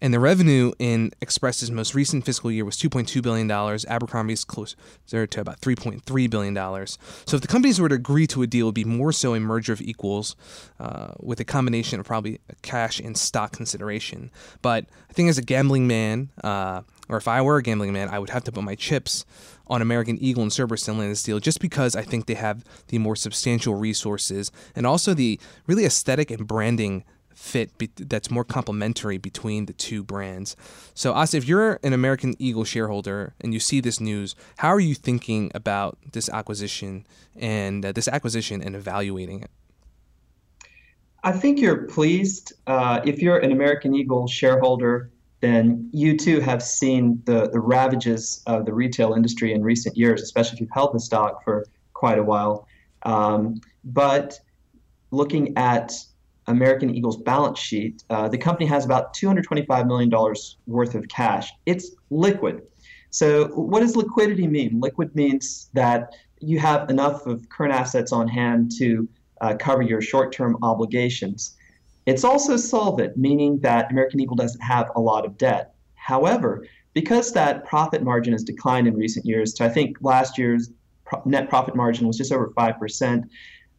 And 0.00 0.14
the 0.14 0.20
revenue 0.20 0.72
in 0.78 1.12
Express's 1.20 1.70
most 1.70 1.94
recent 1.94 2.24
fiscal 2.24 2.52
year 2.52 2.64
was 2.64 2.76
$2.2 2.76 3.20
billion. 3.20 3.50
Abercrombie's 3.50 4.44
closer 4.44 4.76
to 5.26 5.40
about 5.40 5.60
$3.3 5.60 6.30
billion. 6.30 6.86
So 7.26 7.36
if 7.36 7.40
the 7.40 7.48
companies 7.48 7.80
were 7.80 7.88
to 7.88 7.96
agree 7.96 8.26
to 8.28 8.42
a 8.42 8.46
deal, 8.46 8.66
it 8.66 8.68
would 8.68 8.74
be 8.74 8.84
more 8.84 9.12
so 9.12 9.34
a 9.34 9.40
merger 9.40 9.72
of 9.72 9.80
equals 9.80 10.36
uh, 10.78 11.12
with 11.18 11.40
a 11.40 11.44
combination 11.44 11.98
of 11.98 12.06
probably 12.06 12.40
cash 12.62 13.00
and 13.00 13.16
stock 13.16 13.52
consideration. 13.52 14.30
But 14.62 14.86
I 15.10 15.12
think 15.12 15.28
as 15.28 15.38
a 15.38 15.42
gambling 15.42 15.88
man, 15.88 16.30
uh, 16.44 16.82
or 17.08 17.16
if 17.16 17.26
I 17.26 17.42
were 17.42 17.56
a 17.56 17.62
gambling 17.62 17.92
man, 17.92 18.08
I 18.08 18.18
would 18.18 18.30
have 18.30 18.44
to 18.44 18.52
put 18.52 18.62
my 18.62 18.74
chips 18.74 19.24
on 19.66 19.82
American 19.82 20.18
Eagle 20.22 20.42
and 20.42 20.52
Cerberus 20.52 20.86
land 20.88 21.10
this 21.10 21.22
deal 21.22 21.40
just 21.40 21.60
because 21.60 21.94
I 21.94 22.02
think 22.02 22.26
they 22.26 22.34
have 22.34 22.64
the 22.88 22.98
more 22.98 23.16
substantial 23.16 23.74
resources 23.74 24.50
and 24.74 24.86
also 24.86 25.14
the 25.14 25.38
really 25.66 25.84
aesthetic 25.84 26.30
and 26.30 26.46
branding 26.46 27.04
fit 27.38 27.78
be- 27.78 27.90
that's 27.96 28.30
more 28.30 28.44
complementary 28.44 29.16
between 29.16 29.66
the 29.66 29.72
two 29.72 30.02
brands. 30.02 30.56
So, 30.92 31.14
Asit, 31.14 31.34
if 31.38 31.48
you're 31.48 31.78
an 31.84 31.92
American 31.92 32.34
Eagle 32.38 32.64
shareholder 32.64 33.34
and 33.40 33.54
you 33.54 33.60
see 33.60 33.80
this 33.80 34.00
news, 34.00 34.34
how 34.58 34.68
are 34.68 34.80
you 34.80 34.94
thinking 34.94 35.50
about 35.54 35.98
this 36.12 36.28
acquisition 36.28 37.06
and 37.36 37.86
uh, 37.86 37.92
this 37.92 38.08
acquisition 38.08 38.60
and 38.60 38.74
evaluating 38.74 39.42
it? 39.42 39.50
I 41.22 41.32
think 41.32 41.60
you're 41.60 41.86
pleased. 41.86 42.52
Uh, 42.66 43.00
if 43.04 43.22
you're 43.22 43.38
an 43.38 43.52
American 43.52 43.94
Eagle 43.94 44.26
shareholder, 44.26 45.10
then 45.40 45.88
you 45.92 46.16
too 46.16 46.40
have 46.40 46.62
seen 46.62 47.22
the, 47.24 47.48
the 47.50 47.60
ravages 47.60 48.42
of 48.46 48.66
the 48.66 48.74
retail 48.74 49.14
industry 49.14 49.52
in 49.52 49.62
recent 49.62 49.96
years, 49.96 50.22
especially 50.22 50.56
if 50.56 50.60
you've 50.60 50.70
held 50.72 50.92
the 50.92 51.00
stock 51.00 51.44
for 51.44 51.66
quite 51.92 52.18
a 52.18 52.22
while. 52.22 52.66
Um, 53.04 53.60
but 53.84 54.38
looking 55.12 55.56
at 55.56 55.92
American 56.48 56.94
Eagle's 56.94 57.16
balance 57.16 57.58
sheet, 57.58 58.02
uh, 58.10 58.28
the 58.28 58.38
company 58.38 58.66
has 58.66 58.84
about 58.84 59.14
$225 59.14 59.86
million 59.86 60.10
worth 60.66 60.94
of 60.94 61.06
cash. 61.08 61.50
It's 61.66 61.92
liquid. 62.10 62.62
So, 63.10 63.48
what 63.48 63.80
does 63.80 63.96
liquidity 63.96 64.46
mean? 64.46 64.80
Liquid 64.80 65.14
means 65.14 65.70
that 65.74 66.14
you 66.40 66.58
have 66.58 66.90
enough 66.90 67.26
of 67.26 67.48
current 67.48 67.72
assets 67.72 68.12
on 68.12 68.28
hand 68.28 68.72
to 68.78 69.08
uh, 69.40 69.54
cover 69.58 69.82
your 69.82 70.00
short 70.00 70.32
term 70.32 70.56
obligations. 70.62 71.56
It's 72.06 72.24
also 72.24 72.56
solvent, 72.56 73.16
meaning 73.16 73.58
that 73.60 73.90
American 73.90 74.20
Eagle 74.20 74.36
doesn't 74.36 74.60
have 74.60 74.90
a 74.96 75.00
lot 75.00 75.24
of 75.24 75.36
debt. 75.36 75.74
However, 75.94 76.66
because 76.94 77.32
that 77.32 77.64
profit 77.64 78.02
margin 78.02 78.32
has 78.32 78.42
declined 78.42 78.88
in 78.88 78.94
recent 78.96 79.26
years 79.26 79.52
to 79.54 79.64
I 79.64 79.68
think 79.68 79.98
last 80.00 80.38
year's 80.38 80.70
net 81.24 81.48
profit 81.48 81.76
margin 81.76 82.06
was 82.06 82.16
just 82.16 82.32
over 82.32 82.48
5%, 82.56 83.24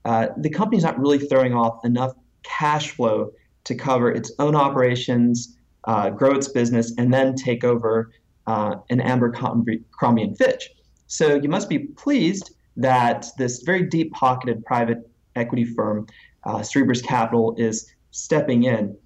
uh, 0.05 0.27
the 0.38 0.49
company's 0.49 0.83
not 0.83 0.99
really 0.99 1.19
throwing 1.19 1.53
off 1.53 1.83
enough 1.85 2.13
cash 2.43 2.91
flow 2.91 3.31
to 3.65 3.75
cover 3.75 4.12
its 4.12 4.31
own 4.39 4.55
operations, 4.55 5.58
uh, 5.86 6.10
grow 6.10 6.31
its 6.31 6.48
business, 6.48 6.93
and 6.98 7.13
then 7.13 7.36
take 7.36 7.63
over 7.63 8.12
uh, 8.48 8.75
an 8.89 9.01
Abercrombie 9.01 9.84
and 10.01 10.38
Fitch. 10.38 10.72
So 11.08 11.36
you 11.36 11.50
must 11.50 11.69
be 11.69 11.79
pleased 11.79 12.51
that 12.77 13.27
this 13.38 13.62
very 13.63 13.84
deep-pocketed 13.84 14.65
private 14.65 15.10
equity 15.36 15.65
firm 15.65 16.08
uh, 16.46 16.63
Capital 17.03 17.55
is 17.58 17.93
stepping 18.12 18.63
in. 18.63 18.98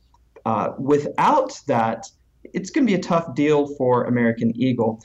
Uh, 0.45 0.71
without 0.77 1.59
that, 1.67 2.05
it's 2.53 2.69
going 2.69 2.85
to 2.85 2.91
be 2.91 2.99
a 2.99 3.01
tough 3.01 3.33
deal 3.35 3.67
for 3.75 4.05
American 4.05 4.51
Eagle. 4.55 5.01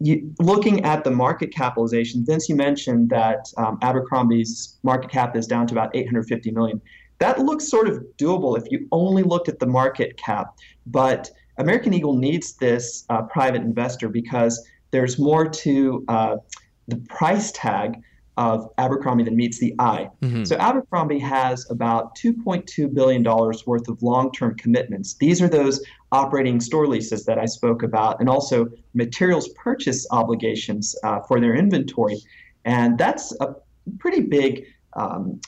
You, 0.00 0.32
looking 0.38 0.84
at 0.84 1.04
the 1.04 1.10
market 1.10 1.52
capitalization, 1.52 2.24
Vince, 2.24 2.48
you 2.48 2.56
mentioned 2.56 3.10
that 3.10 3.52
um, 3.56 3.78
Abercrombie's 3.82 4.78
market 4.82 5.10
cap 5.10 5.36
is 5.36 5.46
down 5.46 5.66
to 5.66 5.74
about 5.74 5.94
850 5.94 6.50
million. 6.52 6.80
That 7.18 7.40
looks 7.40 7.68
sort 7.68 7.88
of 7.88 8.04
doable 8.16 8.56
if 8.56 8.70
you 8.70 8.86
only 8.92 9.22
looked 9.22 9.48
at 9.48 9.58
the 9.58 9.66
market 9.66 10.16
cap, 10.16 10.56
but 10.86 11.30
American 11.56 11.92
Eagle 11.92 12.16
needs 12.16 12.54
this 12.54 13.04
uh, 13.10 13.22
private 13.22 13.62
investor 13.62 14.08
because 14.08 14.64
there's 14.92 15.18
more 15.18 15.48
to 15.48 16.04
uh, 16.08 16.36
the 16.86 16.96
price 17.08 17.52
tag 17.52 18.00
of 18.36 18.70
Abercrombie 18.78 19.24
than 19.24 19.34
meets 19.34 19.58
the 19.58 19.74
eye. 19.80 20.08
Mm-hmm. 20.22 20.44
So 20.44 20.56
Abercrombie 20.58 21.18
has 21.18 21.68
about 21.70 22.16
$2.2 22.16 22.94
billion 22.94 23.24
worth 23.24 23.88
of 23.88 24.00
long-term 24.00 24.54
commitments. 24.54 25.14
These 25.14 25.42
are 25.42 25.48
those 25.48 25.84
operating 26.12 26.60
store 26.60 26.86
leases 26.86 27.24
that 27.24 27.38
I 27.38 27.46
spoke 27.46 27.82
about, 27.82 28.20
and 28.20 28.28
also 28.28 28.68
materials 28.94 29.48
purchase 29.48 30.06
obligations 30.12 30.94
uh, 31.02 31.20
for 31.22 31.40
their 31.40 31.56
inventory. 31.56 32.18
And 32.64 32.96
that's 32.96 33.34
a 33.40 33.56
pretty 33.98 34.20
big 34.20 34.66
um, 34.92 35.40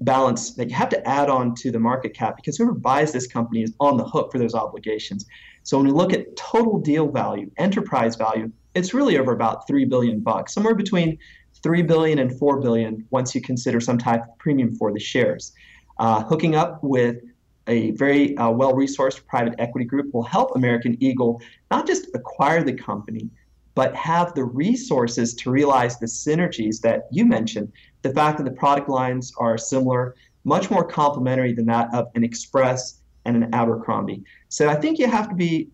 balance 0.00 0.54
that 0.54 0.68
you 0.68 0.74
have 0.74 0.88
to 0.90 1.08
add 1.08 1.30
on 1.30 1.54
to 1.54 1.70
the 1.70 1.78
market 1.78 2.14
cap 2.14 2.36
because 2.36 2.56
whoever 2.56 2.74
buys 2.74 3.12
this 3.12 3.26
company 3.26 3.62
is 3.62 3.72
on 3.80 3.96
the 3.96 4.04
hook 4.04 4.32
for 4.32 4.38
those 4.38 4.54
obligations. 4.54 5.26
So 5.62 5.78
when 5.78 5.86
we 5.86 5.92
look 5.92 6.12
at 6.12 6.36
total 6.36 6.78
deal 6.78 7.08
value, 7.08 7.50
enterprise 7.56 8.16
value, 8.16 8.50
it's 8.74 8.92
really 8.92 9.18
over 9.18 9.32
about 9.32 9.66
3 9.66 9.84
billion 9.84 10.20
bucks, 10.20 10.52
somewhere 10.52 10.74
between 10.74 11.18
3 11.62 11.82
billion 11.82 12.18
and 12.18 12.38
4 12.38 12.60
billion 12.60 13.06
once 13.10 13.34
you 13.34 13.40
consider 13.40 13.80
some 13.80 13.96
type 13.96 14.22
of 14.22 14.38
premium 14.38 14.74
for 14.74 14.92
the 14.92 15.00
shares. 15.00 15.52
Uh, 15.98 16.22
hooking 16.24 16.54
up 16.56 16.82
with 16.82 17.22
a 17.66 17.92
very 17.92 18.36
uh, 18.36 18.50
well-resourced 18.50 19.24
private 19.26 19.54
equity 19.58 19.86
group 19.86 20.12
will 20.12 20.24
help 20.24 20.54
American 20.54 20.96
Eagle 21.02 21.40
not 21.70 21.86
just 21.86 22.08
acquire 22.14 22.62
the 22.62 22.72
company, 22.72 23.30
but 23.74 23.94
have 23.94 24.34
the 24.34 24.44
resources 24.44 25.34
to 25.34 25.50
realize 25.50 25.98
the 25.98 26.06
synergies 26.06 26.80
that 26.80 27.08
you 27.10 27.24
mentioned. 27.24 27.72
The 28.02 28.10
fact 28.10 28.38
that 28.38 28.44
the 28.44 28.52
product 28.52 28.88
lines 28.88 29.32
are 29.38 29.58
similar, 29.58 30.14
much 30.44 30.70
more 30.70 30.84
complementary 30.84 31.52
than 31.52 31.66
that 31.66 31.92
of 31.94 32.08
an 32.14 32.22
Express 32.22 33.00
and 33.24 33.36
an 33.36 33.54
Abercrombie. 33.54 34.22
So 34.48 34.68
I 34.68 34.76
think 34.76 34.98
you 34.98 35.06
have 35.08 35.28
to 35.28 35.34
be 35.34 35.70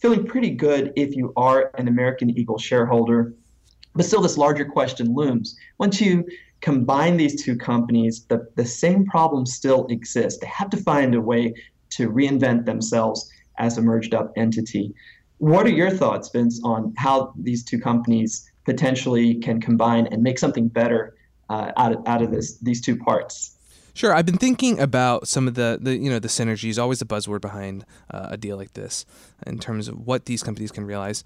feeling 0.00 0.26
pretty 0.26 0.50
good 0.50 0.92
if 0.96 1.16
you 1.16 1.32
are 1.36 1.70
an 1.76 1.88
American 1.88 2.30
Eagle 2.38 2.58
shareholder. 2.58 3.34
But 3.94 4.04
still, 4.04 4.22
this 4.22 4.38
larger 4.38 4.64
question 4.64 5.14
looms. 5.14 5.56
Once 5.78 6.00
you 6.00 6.24
combine 6.60 7.16
these 7.16 7.42
two 7.42 7.56
companies, 7.56 8.24
the, 8.26 8.48
the 8.54 8.64
same 8.64 9.04
problems 9.06 9.54
still 9.54 9.86
exist. 9.88 10.40
They 10.40 10.46
have 10.46 10.70
to 10.70 10.76
find 10.76 11.14
a 11.14 11.20
way 11.20 11.54
to 11.90 12.10
reinvent 12.10 12.66
themselves 12.66 13.30
as 13.58 13.78
a 13.78 13.82
merged 13.82 14.14
up 14.14 14.32
entity. 14.36 14.94
What 15.40 15.64
are 15.64 15.70
your 15.70 15.88
thoughts, 15.88 16.28
Vince, 16.28 16.60
on 16.64 16.92
how 16.98 17.32
these 17.34 17.64
two 17.64 17.80
companies 17.80 18.52
potentially 18.66 19.36
can 19.36 19.58
combine 19.58 20.06
and 20.08 20.22
make 20.22 20.38
something 20.38 20.68
better 20.68 21.16
uh, 21.48 21.72
out 21.78 21.92
of, 21.92 22.06
out 22.06 22.20
of 22.20 22.30
this 22.30 22.58
these 22.58 22.82
two 22.82 22.94
parts? 22.94 23.56
Sure, 23.94 24.14
I've 24.14 24.26
been 24.26 24.36
thinking 24.36 24.78
about 24.78 25.28
some 25.28 25.48
of 25.48 25.54
the, 25.54 25.78
the 25.80 25.96
you 25.96 26.10
know 26.10 26.18
the 26.18 26.28
synergies. 26.28 26.78
Always 26.78 27.00
a 27.00 27.06
buzzword 27.06 27.40
behind 27.40 27.86
uh, 28.10 28.28
a 28.32 28.36
deal 28.36 28.58
like 28.58 28.74
this, 28.74 29.06
in 29.46 29.58
terms 29.58 29.88
of 29.88 30.06
what 30.06 30.26
these 30.26 30.42
companies 30.42 30.70
can 30.70 30.84
realize. 30.84 31.24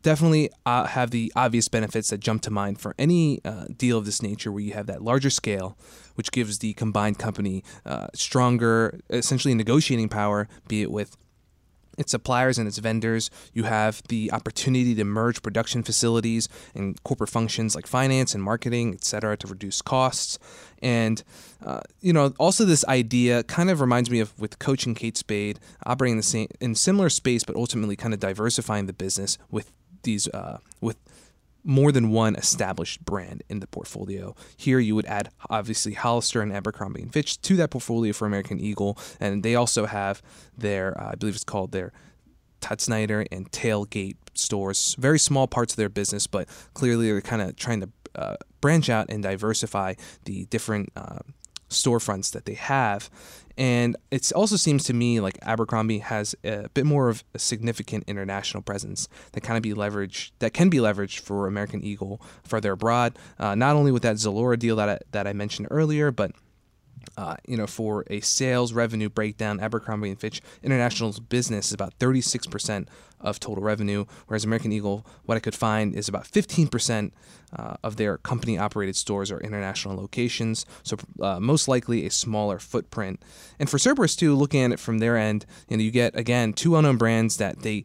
Definitely 0.00 0.48
uh, 0.64 0.86
have 0.86 1.10
the 1.10 1.30
obvious 1.36 1.68
benefits 1.68 2.08
that 2.08 2.20
jump 2.20 2.40
to 2.42 2.50
mind 2.50 2.80
for 2.80 2.94
any 2.98 3.44
uh, 3.44 3.66
deal 3.76 3.98
of 3.98 4.06
this 4.06 4.22
nature, 4.22 4.50
where 4.50 4.62
you 4.62 4.72
have 4.72 4.86
that 4.86 5.02
larger 5.02 5.28
scale, 5.28 5.76
which 6.14 6.32
gives 6.32 6.60
the 6.60 6.72
combined 6.72 7.18
company 7.18 7.64
uh, 7.84 8.06
stronger, 8.14 8.98
essentially 9.10 9.52
negotiating 9.52 10.08
power, 10.08 10.48
be 10.68 10.80
it 10.80 10.90
with 10.90 11.18
its 12.00 12.10
suppliers 12.10 12.58
and 12.58 12.66
its 12.66 12.78
vendors. 12.78 13.30
You 13.52 13.64
have 13.64 14.02
the 14.08 14.32
opportunity 14.32 14.94
to 14.94 15.04
merge 15.04 15.42
production 15.42 15.82
facilities 15.82 16.48
and 16.74 17.00
corporate 17.04 17.30
functions 17.30 17.76
like 17.76 17.86
finance 17.86 18.34
and 18.34 18.42
marketing, 18.42 18.94
et 18.94 19.04
cetera, 19.04 19.36
to 19.36 19.46
reduce 19.46 19.82
costs. 19.82 20.38
And, 20.82 21.22
uh, 21.64 21.82
you 22.00 22.12
know, 22.12 22.32
also 22.38 22.64
this 22.64 22.84
idea 22.86 23.42
kind 23.44 23.70
of 23.70 23.80
reminds 23.80 24.10
me 24.10 24.20
of 24.20 24.38
with 24.40 24.58
coaching 24.58 24.94
Kate 24.94 25.16
Spade, 25.16 25.60
operating 25.86 26.16
the 26.16 26.22
same 26.22 26.48
in 26.60 26.74
similar 26.74 27.10
space, 27.10 27.44
but 27.44 27.54
ultimately 27.54 27.96
kind 27.96 28.14
of 28.14 28.20
diversifying 28.20 28.86
the 28.86 28.94
business 28.94 29.38
with 29.50 29.70
these 30.02 30.26
uh, 30.28 30.58
with 30.80 30.96
more 31.64 31.92
than 31.92 32.10
one 32.10 32.36
established 32.36 33.04
brand 33.04 33.42
in 33.48 33.60
the 33.60 33.66
portfolio. 33.66 34.34
Here 34.56 34.78
you 34.78 34.94
would 34.94 35.06
add 35.06 35.30
obviously 35.48 35.94
Hollister 35.94 36.40
and 36.40 36.52
Abercrombie 36.52 37.02
and 37.02 37.12
Fitch 37.12 37.40
to 37.42 37.56
that 37.56 37.70
portfolio 37.70 38.12
for 38.12 38.26
American 38.26 38.58
Eagle, 38.58 38.98
and 39.18 39.42
they 39.42 39.54
also 39.54 39.86
have 39.86 40.22
their 40.56 40.98
uh, 41.00 41.10
I 41.12 41.14
believe 41.16 41.34
it's 41.34 41.44
called 41.44 41.72
their 41.72 41.92
Todd 42.60 42.80
Snyder 42.80 43.26
and 43.30 43.50
Tailgate 43.50 44.16
stores. 44.34 44.94
Very 44.98 45.18
small 45.18 45.46
parts 45.46 45.72
of 45.72 45.76
their 45.76 45.88
business, 45.88 46.26
but 46.26 46.48
clearly 46.74 47.06
they're 47.06 47.20
kind 47.20 47.42
of 47.42 47.56
trying 47.56 47.80
to 47.80 47.88
uh, 48.14 48.36
branch 48.60 48.88
out 48.88 49.06
and 49.08 49.22
diversify 49.22 49.94
the 50.24 50.44
different 50.46 50.90
uh, 50.96 51.20
storefronts 51.68 52.32
that 52.32 52.44
they 52.44 52.54
have. 52.54 53.08
And 53.60 53.94
it 54.10 54.32
also 54.32 54.56
seems 54.56 54.84
to 54.84 54.94
me 54.94 55.20
like 55.20 55.38
Abercrombie 55.42 55.98
has 55.98 56.34
a 56.42 56.70
bit 56.70 56.86
more 56.86 57.10
of 57.10 57.22
a 57.34 57.38
significant 57.38 58.04
international 58.06 58.62
presence 58.62 59.06
that 59.32 59.42
kind 59.42 59.58
of 59.58 59.62
be 59.62 59.74
leveraged, 59.74 60.30
that 60.38 60.54
can 60.54 60.70
be 60.70 60.78
leveraged 60.78 61.20
for 61.20 61.46
American 61.46 61.84
Eagle 61.84 62.22
further 62.42 62.72
abroad. 62.72 63.18
Uh, 63.38 63.54
not 63.54 63.76
only 63.76 63.92
with 63.92 64.02
that 64.02 64.16
Zalora 64.16 64.58
deal 64.58 64.76
that 64.76 64.88
I, 64.88 64.98
that 65.10 65.26
I 65.26 65.34
mentioned 65.34 65.68
earlier, 65.70 66.10
but 66.10 66.32
uh, 67.18 67.36
you 67.46 67.58
know, 67.58 67.66
for 67.66 68.04
a 68.08 68.20
sales 68.20 68.72
revenue 68.72 69.10
breakdown, 69.10 69.60
Abercrombie 69.60 70.08
and 70.08 70.18
Fitch 70.18 70.40
International's 70.62 71.20
business 71.20 71.66
is 71.66 71.74
about 71.74 71.98
36% 71.98 72.86
of 73.20 73.40
total 73.40 73.62
revenue, 73.62 74.04
whereas 74.26 74.44
American 74.44 74.72
Eagle, 74.72 75.06
what 75.24 75.36
I 75.36 75.40
could 75.40 75.54
find 75.54 75.94
is 75.94 76.08
about 76.08 76.24
15% 76.24 77.12
uh, 77.56 77.74
of 77.82 77.96
their 77.96 78.18
company 78.18 78.58
operated 78.58 78.96
stores 78.96 79.30
are 79.30 79.40
international 79.40 79.96
locations. 79.96 80.64
So, 80.82 80.96
uh, 81.20 81.40
most 81.40 81.68
likely 81.68 82.06
a 82.06 82.10
smaller 82.10 82.58
footprint. 82.58 83.20
And 83.58 83.68
for 83.68 83.78
Cerberus, 83.78 84.16
too, 84.16 84.34
looking 84.34 84.62
at 84.62 84.72
it 84.72 84.78
from 84.78 84.98
their 84.98 85.16
end, 85.16 85.46
you 85.68 85.76
know, 85.76 85.82
you 85.82 85.90
get, 85.90 86.16
again, 86.16 86.52
two 86.52 86.76
unknown 86.76 86.96
brands 86.96 87.38
that 87.38 87.60
they, 87.60 87.84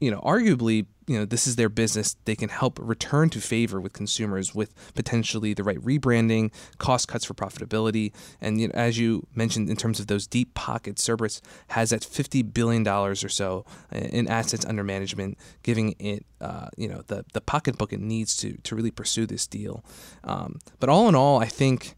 you 0.00 0.10
know, 0.10 0.20
arguably 0.20 0.86
you 1.06 1.18
know 1.18 1.24
this 1.24 1.46
is 1.46 1.56
their 1.56 1.68
business. 1.68 2.16
They 2.24 2.34
can 2.34 2.48
help 2.48 2.78
return 2.82 3.30
to 3.30 3.40
favor 3.40 3.80
with 3.80 3.92
consumers 3.92 4.54
with 4.54 4.74
potentially 4.94 5.54
the 5.54 5.62
right 5.62 5.78
rebranding 5.78 6.52
cost 6.78 7.08
cuts 7.08 7.24
for 7.24 7.34
profitability. 7.34 8.12
And 8.40 8.60
you 8.60 8.68
know, 8.68 8.74
as 8.74 8.98
you 8.98 9.26
mentioned 9.34 9.70
in 9.70 9.76
terms 9.76 10.00
of 10.00 10.08
those 10.08 10.26
deep 10.26 10.54
pockets 10.54 11.02
cerberus 11.02 11.40
has 11.68 11.90
that 11.90 12.04
50 12.04 12.42
billion 12.42 12.82
dollars 12.82 13.22
or 13.22 13.28
so 13.28 13.64
uh, 13.94 13.98
in 13.98 14.28
assets 14.28 14.64
under 14.64 14.82
management 14.82 15.38
giving 15.62 15.94
it 15.98 16.26
uh, 16.40 16.68
you 16.76 16.88
know 16.88 17.02
the, 17.06 17.24
the 17.32 17.40
pocketbook 17.40 17.92
it 17.92 18.00
needs 18.00 18.36
to 18.38 18.56
to 18.64 18.74
really 18.74 18.90
pursue 18.90 19.26
this 19.26 19.46
deal. 19.46 19.84
Um, 20.24 20.58
but 20.80 20.88
all 20.88 21.08
in 21.08 21.14
all 21.14 21.40
i 21.40 21.46
think 21.46 21.94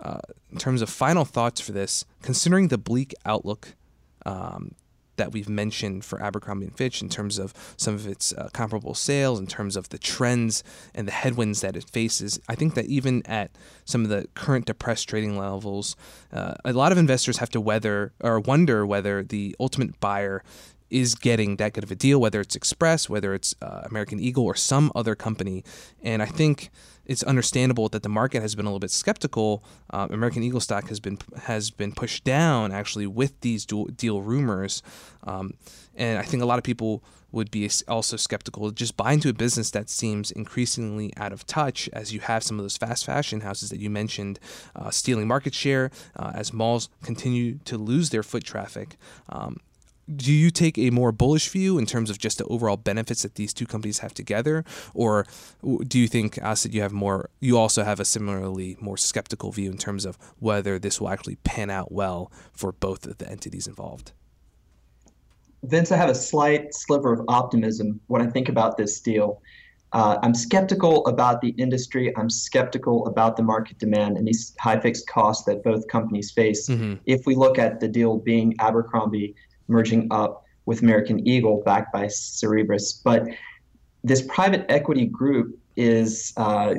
uh, 0.00 0.20
in 0.50 0.58
terms 0.58 0.82
of 0.82 0.90
final 0.90 1.24
thoughts 1.24 1.60
for 1.60 1.72
this 1.72 2.04
considering 2.22 2.68
the 2.68 2.78
bleak 2.78 3.14
outlook 3.24 3.74
um, 4.26 4.74
that 5.16 5.32
we've 5.32 5.48
mentioned 5.48 6.04
for 6.04 6.22
Abercrombie 6.22 6.66
and 6.66 6.76
Fitch 6.76 7.02
in 7.02 7.08
terms 7.08 7.38
of 7.38 7.54
some 7.76 7.94
of 7.94 8.06
its 8.06 8.32
uh, 8.32 8.48
comparable 8.52 8.94
sales, 8.94 9.38
in 9.38 9.46
terms 9.46 9.76
of 9.76 9.88
the 9.90 9.98
trends 9.98 10.62
and 10.94 11.06
the 11.06 11.12
headwinds 11.12 11.60
that 11.60 11.76
it 11.76 11.88
faces. 11.90 12.40
I 12.48 12.54
think 12.54 12.74
that 12.74 12.86
even 12.86 13.22
at 13.26 13.50
some 13.84 14.02
of 14.02 14.10
the 14.10 14.28
current 14.34 14.66
depressed 14.66 15.08
trading 15.08 15.38
levels, 15.38 15.96
uh, 16.32 16.54
a 16.64 16.72
lot 16.72 16.92
of 16.92 16.98
investors 16.98 17.38
have 17.38 17.50
to 17.50 17.60
weather 17.60 18.12
or 18.20 18.40
wonder 18.40 18.86
whether 18.86 19.22
the 19.22 19.54
ultimate 19.60 19.98
buyer 20.00 20.42
is 20.94 21.16
getting 21.16 21.56
that 21.56 21.72
good 21.72 21.82
of 21.82 21.90
a 21.90 21.96
deal, 21.96 22.20
whether 22.20 22.40
it's 22.40 22.54
Express, 22.54 23.08
whether 23.08 23.34
it's 23.34 23.52
uh, 23.60 23.82
American 23.84 24.20
Eagle, 24.20 24.44
or 24.44 24.54
some 24.54 24.92
other 24.94 25.16
company. 25.16 25.64
And 26.04 26.22
I 26.22 26.26
think 26.26 26.70
it's 27.04 27.24
understandable 27.24 27.88
that 27.88 28.04
the 28.04 28.08
market 28.08 28.42
has 28.42 28.54
been 28.54 28.64
a 28.64 28.68
little 28.68 28.78
bit 28.78 28.92
skeptical. 28.92 29.64
Uh, 29.90 30.06
American 30.10 30.44
Eagle 30.44 30.60
stock 30.60 30.88
has 30.88 31.00
been 31.00 31.18
has 31.42 31.72
been 31.72 31.90
pushed 31.90 32.22
down 32.22 32.70
actually 32.70 33.08
with 33.08 33.40
these 33.40 33.66
deal 33.66 34.22
rumors, 34.22 34.84
um, 35.24 35.54
and 35.96 36.16
I 36.16 36.22
think 36.22 36.44
a 36.44 36.46
lot 36.46 36.58
of 36.58 36.64
people 36.64 37.02
would 37.32 37.50
be 37.50 37.68
also 37.88 38.16
skeptical 38.16 38.70
just 38.70 38.96
buy 38.96 39.12
into 39.14 39.28
a 39.28 39.32
business 39.32 39.72
that 39.72 39.90
seems 39.90 40.30
increasingly 40.30 41.12
out 41.16 41.32
of 41.32 41.44
touch 41.44 41.90
as 41.92 42.14
you 42.14 42.20
have 42.20 42.44
some 42.44 42.60
of 42.60 42.64
those 42.64 42.76
fast 42.76 43.04
fashion 43.04 43.40
houses 43.40 43.70
that 43.70 43.80
you 43.80 43.90
mentioned 43.90 44.38
uh, 44.76 44.90
stealing 44.90 45.26
market 45.26 45.52
share 45.52 45.90
uh, 46.14 46.30
as 46.36 46.52
malls 46.52 46.88
continue 47.02 47.58
to 47.64 47.76
lose 47.76 48.10
their 48.10 48.22
foot 48.22 48.44
traffic. 48.44 48.96
Um, 49.28 49.56
do 50.14 50.32
you 50.32 50.50
take 50.50 50.76
a 50.78 50.90
more 50.90 51.12
bullish 51.12 51.48
view 51.48 51.78
in 51.78 51.86
terms 51.86 52.10
of 52.10 52.18
just 52.18 52.38
the 52.38 52.44
overall 52.44 52.76
benefits 52.76 53.22
that 53.22 53.36
these 53.36 53.54
two 53.54 53.66
companies 53.66 54.00
have 54.00 54.12
together, 54.12 54.64
or 54.92 55.26
do 55.86 55.98
you 55.98 56.08
think, 56.08 56.34
Asit, 56.36 56.72
you 56.74 56.82
have 56.82 56.92
more? 56.92 57.30
You 57.40 57.56
also 57.58 57.84
have 57.84 58.00
a 58.00 58.04
similarly 58.04 58.76
more 58.80 58.96
skeptical 58.96 59.50
view 59.50 59.70
in 59.70 59.78
terms 59.78 60.04
of 60.04 60.18
whether 60.38 60.78
this 60.78 61.00
will 61.00 61.08
actually 61.08 61.36
pan 61.36 61.70
out 61.70 61.90
well 61.90 62.30
for 62.52 62.72
both 62.72 63.06
of 63.06 63.18
the 63.18 63.30
entities 63.30 63.66
involved. 63.66 64.12
Vince, 65.62 65.90
I 65.90 65.96
have 65.96 66.10
a 66.10 66.14
slight 66.14 66.74
sliver 66.74 67.12
of 67.12 67.22
optimism 67.28 67.98
when 68.08 68.20
I 68.20 68.26
think 68.26 68.50
about 68.50 68.76
this 68.76 69.00
deal. 69.00 69.40
uh, 69.94 70.18
I'm 70.22 70.34
skeptical 70.34 71.06
about 71.06 71.40
the 71.40 71.50
industry. 71.50 72.14
I'm 72.16 72.28
skeptical 72.28 73.06
about 73.06 73.36
the 73.36 73.44
market 73.44 73.78
demand 73.78 74.18
and 74.18 74.26
these 74.26 74.54
high 74.58 74.80
fixed 74.80 75.06
costs 75.06 75.44
that 75.44 75.62
both 75.62 75.86
companies 75.86 76.32
face. 76.32 76.68
Mm-hmm. 76.68 76.94
If 77.06 77.26
we 77.26 77.36
look 77.36 77.58
at 77.60 77.78
the 77.78 77.86
deal 77.86 78.18
being 78.18 78.56
Abercrombie 78.58 79.36
merging 79.68 80.08
up 80.10 80.44
with 80.66 80.82
American 80.82 81.26
Eagle, 81.26 81.62
backed 81.64 81.92
by 81.92 82.06
Cerberus, 82.06 83.00
but 83.04 83.26
this 84.02 84.22
private 84.22 84.66
equity 84.68 85.06
group 85.06 85.58
is, 85.76 86.32
uh, 86.36 86.74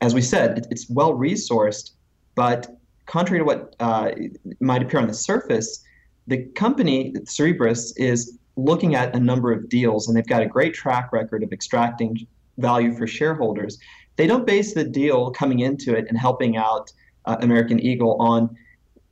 as 0.00 0.14
we 0.14 0.22
said, 0.22 0.66
it's 0.70 0.88
well 0.88 1.12
resourced, 1.14 1.90
but 2.34 2.78
contrary 3.06 3.40
to 3.40 3.44
what 3.44 3.74
uh, 3.80 4.12
might 4.60 4.82
appear 4.82 5.00
on 5.00 5.08
the 5.08 5.14
surface, 5.14 5.82
the 6.26 6.44
company 6.54 7.12
Cerberus 7.26 7.92
is 7.96 8.38
looking 8.56 8.94
at 8.94 9.14
a 9.14 9.20
number 9.20 9.52
of 9.52 9.68
deals, 9.68 10.08
and 10.08 10.16
they've 10.16 10.26
got 10.26 10.42
a 10.42 10.46
great 10.46 10.74
track 10.74 11.12
record 11.12 11.42
of 11.42 11.52
extracting 11.52 12.26
value 12.58 12.94
for 12.94 13.06
shareholders. 13.06 13.78
They 14.16 14.26
don't 14.26 14.46
base 14.46 14.74
the 14.74 14.84
deal 14.84 15.30
coming 15.30 15.60
into 15.60 15.96
it 15.96 16.06
and 16.08 16.18
helping 16.18 16.56
out 16.56 16.92
uh, 17.24 17.36
American 17.40 17.80
Eagle 17.80 18.16
on 18.20 18.56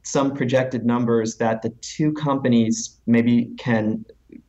some 0.03 0.35
projected 0.35 0.85
numbers 0.85 1.37
that 1.37 1.63
the 1.63 1.71
two 1.81 2.13
companies 2.13 2.99
maybe 3.07 3.51
can 3.59 4.05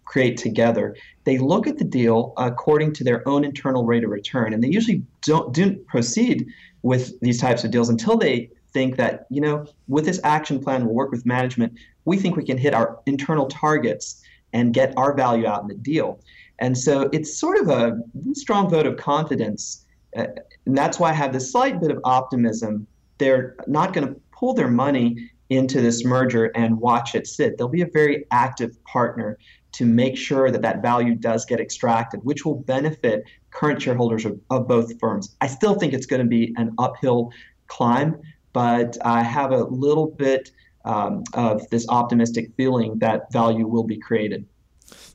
create 0.06 0.38
together. 0.38 0.96
They 1.24 1.38
look 1.38 1.68
at 1.68 1.78
the 1.78 1.84
deal 1.84 2.34
according 2.38 2.94
to 2.94 3.04
their 3.04 3.28
own 3.28 3.44
internal 3.44 3.86
rate 3.86 4.04
of 4.04 4.10
return, 4.10 4.54
and 4.54 4.64
they 4.64 4.68
usually 4.68 5.04
don't, 5.22 5.54
don't 5.54 5.86
proceed 5.88 6.48
with 6.82 7.20
these 7.22 7.40
types 7.40 7.64
of 7.64 7.72
deals 7.72 7.90
until 7.90 8.18
they 8.18 8.50
think 8.74 8.96
that 8.96 9.26
you 9.30 9.42
know 9.42 9.66
with 9.90 10.06
this 10.06 10.20
action 10.24 10.58
plan 10.58 10.86
we'll 10.86 10.96
work 10.96 11.12
with 11.12 11.26
management 11.26 11.78
we 12.06 12.18
think 12.18 12.36
we 12.36 12.44
can 12.44 12.58
hit 12.58 12.74
our 12.74 13.00
internal 13.06 13.48
targets 13.48 14.22
and 14.54 14.74
get 14.74 14.94
our 14.98 15.14
value 15.14 15.48
out 15.48 15.62
in 15.62 15.68
the 15.68 15.76
deal. 15.76 16.20
And 16.60 16.78
so 16.78 17.10
it's 17.12 17.38
sort 17.38 17.58
of 17.58 17.70
a 17.70 18.00
strong 18.34 18.70
vote 18.70 18.86
of 18.86 18.98
confidence. 18.98 19.86
Uh, 20.16 20.28
and 20.66 20.78
that's 20.78 21.00
why 21.00 21.10
I 21.10 21.14
have 21.14 21.34
this 21.34 21.52
slight 21.52 21.80
bit 21.80 21.92
of 21.92 22.00
optimism. 22.04 22.86
They're 23.18 23.56
not 23.68 23.94
going 23.94 24.08
to 24.08 24.20
pull 24.32 24.54
their 24.54 24.68
money 24.68 25.32
into 25.52 25.82
this 25.82 26.06
merger 26.06 26.46
and 26.56 26.80
watch 26.80 27.14
it 27.14 27.28
sit. 27.28 27.58
They'll 27.58 27.68
be 27.68 27.82
a 27.82 27.90
very 27.94 28.26
active 28.32 28.82
partner 28.86 29.38
to 29.74 29.86
make 29.86 30.18
sure 30.18 30.50
that 30.50 30.62
that 30.62 30.82
value 30.82 31.14
does 31.14 31.46
get 31.46 31.60
extracted, 31.60 32.22
which 32.24 32.46
will 32.46 32.56
benefit 32.56 33.24
current 33.52 33.82
shareholders 33.82 34.24
of, 34.26 34.40
of 34.50 34.68
both 34.68 34.98
firms. 34.98 35.36
I 35.42 35.48
still 35.48 35.76
think 35.76 35.94
it's 35.94 36.06
going 36.06 36.22
to 36.22 36.28
be 36.28 36.54
an 36.56 36.74
uphill 36.78 37.32
climb, 37.68 38.22
but 38.54 38.98
I 39.04 39.24
have 39.24 39.52
a 39.52 39.66
little 39.66 40.08
bit 40.08 40.52
um, 40.86 41.24
of 41.34 41.70
this 41.70 41.86
optimistic 41.90 42.52
feeling 42.56 42.98
that 43.00 43.32
value 43.32 43.68
will 43.68 43.84
be 43.84 43.98
created. 43.98 44.46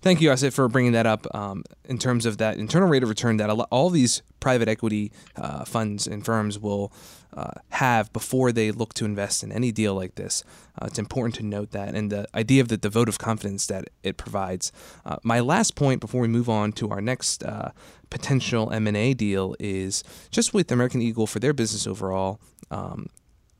Thank 0.07 0.21
you, 0.21 0.31
Asit, 0.31 0.53
for 0.53 0.69
bringing 0.69 0.93
that 0.93 1.05
up 1.05 1.27
um, 1.35 1.65
in 1.85 1.99
terms 1.99 2.27
of 2.27 2.39
that 2.39 2.59
internal 2.59 2.89
rate 2.89 3.03
of 3.03 3.09
return 3.09 3.39
that 3.39 3.51
all 3.51 3.91
these 3.91 4.23
private 4.39 4.69
equity 4.69 5.11
uh, 5.35 5.65
funds 5.65 6.07
and 6.07 6.25
firms 6.25 6.61
will 6.61 6.93
uh, 7.37 7.51
have 7.71 8.13
before 8.13 8.53
they 8.53 8.71
look 8.71 8.95
to 8.95 9.05
invest 9.05 9.43
in 9.43 9.51
any 9.51 9.73
deal 9.73 9.97
like 9.97 10.15
this. 10.15 10.45
Uh, 10.81 10.87
it's 10.87 11.01
important 11.01 11.35
to 11.35 11.43
note 11.43 11.73
that 11.73 11.97
and 11.97 12.13
the 12.13 12.25
idea 12.37 12.63
of 12.63 12.69
the, 12.69 12.77
the 12.77 12.89
vote 12.89 13.09
of 13.09 13.19
confidence 13.19 13.67
that 13.67 13.89
it 14.05 14.17
provides. 14.17 14.71
Uh, 15.05 15.17
my 15.25 15.41
last 15.41 15.75
point 15.75 16.01
before 16.01 16.21
we 16.21 16.29
move 16.29 16.49
on 16.49 16.71
to 16.71 16.89
our 16.91 17.01
next 17.01 17.43
uh, 17.43 17.73
potential 18.09 18.71
M&A 18.71 19.13
deal 19.13 19.57
is 19.59 20.05
just 20.31 20.55
with 20.55 20.71
American 20.71 21.03
Eagle 21.03 21.27
for 21.27 21.41
their 21.41 21.53
business 21.53 21.85
overall. 21.85 22.39
Um, 22.71 23.09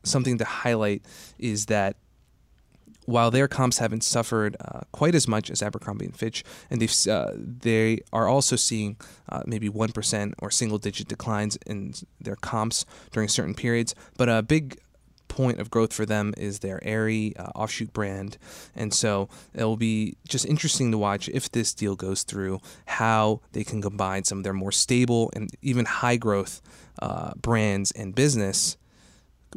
something 0.03 0.37
to 0.37 0.45
highlight 0.45 1.01
is 1.37 1.65
that 1.65 1.97
while 3.07 3.31
their 3.31 3.47
comps 3.47 3.77
haven't 3.77 4.03
suffered 4.03 4.57
uh, 4.59 4.81
quite 4.91 5.15
as 5.15 5.27
much 5.29 5.49
as 5.49 5.63
Abercrombie 5.63 6.05
and 6.05 6.15
Fitch, 6.15 6.43
and 6.69 6.81
they've 6.81 7.07
uh, 7.07 7.31
they 7.35 8.01
are 8.11 8.27
also 8.27 8.55
seeing 8.57 8.97
uh, 9.29 9.41
maybe 9.45 9.69
one 9.69 9.93
percent 9.93 10.35
or 10.39 10.51
single 10.51 10.77
digit 10.77 11.07
declines 11.07 11.57
in 11.65 11.93
their 12.19 12.35
comps 12.35 12.85
during 13.11 13.29
certain 13.29 13.55
periods. 13.55 13.95
But 14.17 14.27
a 14.27 14.43
big 14.43 14.77
point 15.29 15.59
of 15.59 15.69
growth 15.69 15.93
for 15.93 16.05
them 16.05 16.33
is 16.37 16.59
their 16.59 16.83
Aerie 16.83 17.33
uh, 17.37 17.47
offshoot 17.55 17.93
brand, 17.93 18.37
and 18.75 18.93
so 18.93 19.29
it 19.53 19.63
will 19.63 19.77
be 19.77 20.17
just 20.27 20.45
interesting 20.45 20.91
to 20.91 20.97
watch 20.97 21.29
if 21.29 21.49
this 21.49 21.73
deal 21.73 21.95
goes 21.95 22.23
through 22.23 22.59
how 22.87 23.39
they 23.53 23.63
can 23.63 23.81
combine 23.81 24.25
some 24.25 24.39
of 24.39 24.43
their 24.43 24.53
more 24.53 24.73
stable 24.73 25.31
and 25.33 25.49
even 25.61 25.85
high 25.85 26.17
growth 26.17 26.61
uh, 27.01 27.31
brands 27.35 27.91
and 27.91 28.15
business 28.15 28.75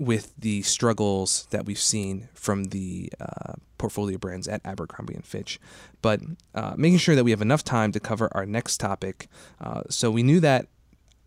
with 0.01 0.33
the 0.39 0.63
struggles 0.63 1.47
that 1.51 1.67
we've 1.67 1.79
seen 1.79 2.31
from 2.33 2.65
the 2.65 3.13
uh, 3.21 3.53
portfolio 3.77 4.17
brands 4.17 4.49
at 4.49 4.63
Abercrombie 4.65 5.15
and 5.15 5.25
Fitch, 5.25 5.61
but 6.01 6.21
uh, 6.55 6.73
making 6.77 6.99
sure 6.99 7.15
that 7.15 7.23
we 7.23 7.31
have 7.33 7.43
enough 7.43 7.63
time 7.63 7.93
to 7.93 8.01
cover 8.01 8.31
our 8.33 8.47
next 8.47 8.79
topic. 8.79 9.29
Uh, 9.61 9.83
so 9.91 10.11
we 10.11 10.23
knew 10.23 10.41
that 10.41 10.69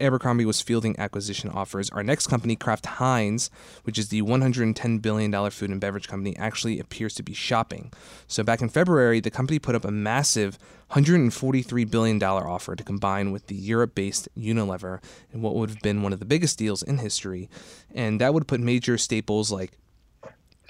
Abercrombie 0.03 0.45
was 0.45 0.61
fielding 0.61 0.99
acquisition 0.99 1.49
offers. 1.49 1.89
Our 1.91 2.03
next 2.03 2.27
company, 2.27 2.55
Kraft 2.55 2.85
Heinz, 2.85 3.49
which 3.83 3.97
is 3.97 4.09
the 4.09 4.21
$110 4.21 5.01
billion 5.01 5.49
food 5.49 5.69
and 5.69 5.81
beverage 5.81 6.07
company, 6.07 6.35
actually 6.37 6.79
appears 6.79 7.13
to 7.15 7.23
be 7.23 7.33
shopping. 7.33 7.91
So 8.27 8.43
back 8.43 8.61
in 8.61 8.69
February, 8.69 9.19
the 9.19 9.31
company 9.31 9.59
put 9.59 9.75
up 9.75 9.85
a 9.85 9.91
massive 9.91 10.57
$143 10.91 11.89
billion 11.89 12.21
offer 12.21 12.75
to 12.75 12.83
combine 12.83 13.31
with 13.31 13.47
the 13.47 13.55
Europe 13.55 13.95
based 13.95 14.27
Unilever 14.37 15.01
in 15.31 15.41
what 15.41 15.55
would 15.55 15.69
have 15.69 15.81
been 15.81 16.03
one 16.03 16.13
of 16.13 16.19
the 16.19 16.25
biggest 16.25 16.59
deals 16.59 16.83
in 16.83 16.99
history. 16.99 17.49
And 17.93 18.21
that 18.21 18.33
would 18.33 18.47
put 18.47 18.59
major 18.59 18.97
staples 18.97 19.51
like 19.51 19.71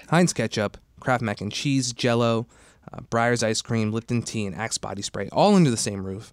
Heinz 0.08 0.32
ketchup, 0.32 0.78
Kraft 1.00 1.22
mac 1.22 1.40
and 1.40 1.52
cheese, 1.52 1.92
Jello, 1.92 2.46
uh, 2.92 3.00
Breyers 3.10 3.42
ice 3.42 3.60
cream, 3.60 3.92
Lipton 3.92 4.22
tea, 4.22 4.46
and 4.46 4.54
Axe 4.54 4.78
body 4.78 5.02
spray 5.02 5.28
all 5.32 5.54
under 5.54 5.70
the 5.70 5.76
same 5.76 6.04
roof. 6.04 6.32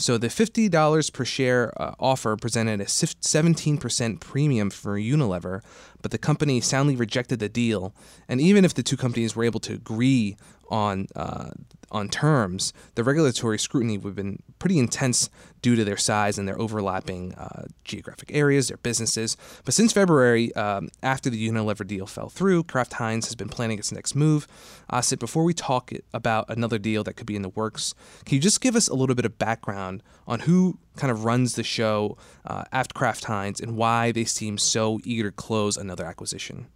So 0.00 0.16
the 0.16 0.28
$50 0.28 1.12
per 1.12 1.24
share 1.26 1.72
uh, 1.76 1.94
offer 2.00 2.34
presented 2.34 2.80
a 2.80 2.86
17% 2.86 4.20
premium 4.20 4.70
for 4.70 4.98
Unilever, 4.98 5.60
but 6.00 6.10
the 6.10 6.16
company 6.16 6.62
soundly 6.62 6.96
rejected 6.96 7.38
the 7.38 7.50
deal. 7.50 7.94
And 8.26 8.40
even 8.40 8.64
if 8.64 8.72
the 8.72 8.82
two 8.82 8.96
companies 8.96 9.36
were 9.36 9.44
able 9.44 9.60
to 9.60 9.74
agree 9.74 10.38
on 10.70 11.06
uh, 11.14 11.50
on 11.92 12.08
terms, 12.08 12.72
the 12.94 13.04
regulatory 13.04 13.58
scrutiny 13.58 13.98
would 13.98 14.10
have 14.10 14.16
been 14.16 14.42
pretty 14.60 14.78
intense 14.78 15.28
due 15.62 15.74
to 15.74 15.84
their 15.84 15.96
size 15.96 16.38
and 16.38 16.46
their 16.46 16.58
overlapping 16.60 17.34
uh, 17.34 17.66
geographic 17.84 18.30
areas, 18.32 18.68
their 18.68 18.76
businesses. 18.76 19.36
But 19.64 19.74
since 19.74 19.92
February, 19.92 20.54
um, 20.54 20.88
after 21.02 21.28
the 21.28 21.48
Unilever 21.48 21.86
deal 21.86 22.06
fell 22.06 22.28
through, 22.28 22.64
Kraft 22.64 22.94
Heinz 22.94 23.26
has 23.26 23.34
been 23.34 23.48
planning 23.48 23.78
its 23.78 23.90
next 23.90 24.14
move. 24.14 24.46
Asit, 24.92 25.18
before 25.18 25.42
we 25.44 25.52
talk 25.52 25.90
about 26.14 26.44
another 26.48 26.78
deal 26.78 27.02
that 27.04 27.14
could 27.14 27.26
be 27.26 27.36
in 27.36 27.42
the 27.42 27.48
works, 27.48 27.94
can 28.24 28.36
you 28.36 28.40
just 28.40 28.60
give 28.60 28.76
us 28.76 28.88
a 28.88 28.94
little 28.94 29.16
bit 29.16 29.24
of 29.24 29.38
background 29.38 30.02
on 30.26 30.40
who 30.40 30.78
kind 30.96 31.10
of 31.10 31.24
runs 31.24 31.56
the 31.56 31.64
show 31.64 32.16
uh, 32.46 32.64
at 32.72 32.94
Kraft 32.94 33.24
Heinz 33.24 33.60
and 33.60 33.76
why 33.76 34.12
they 34.12 34.24
seem 34.24 34.56
so 34.58 35.00
eager 35.04 35.24
to 35.24 35.32
close 35.32 35.76
another 35.76 36.06
acquisition? 36.06 36.68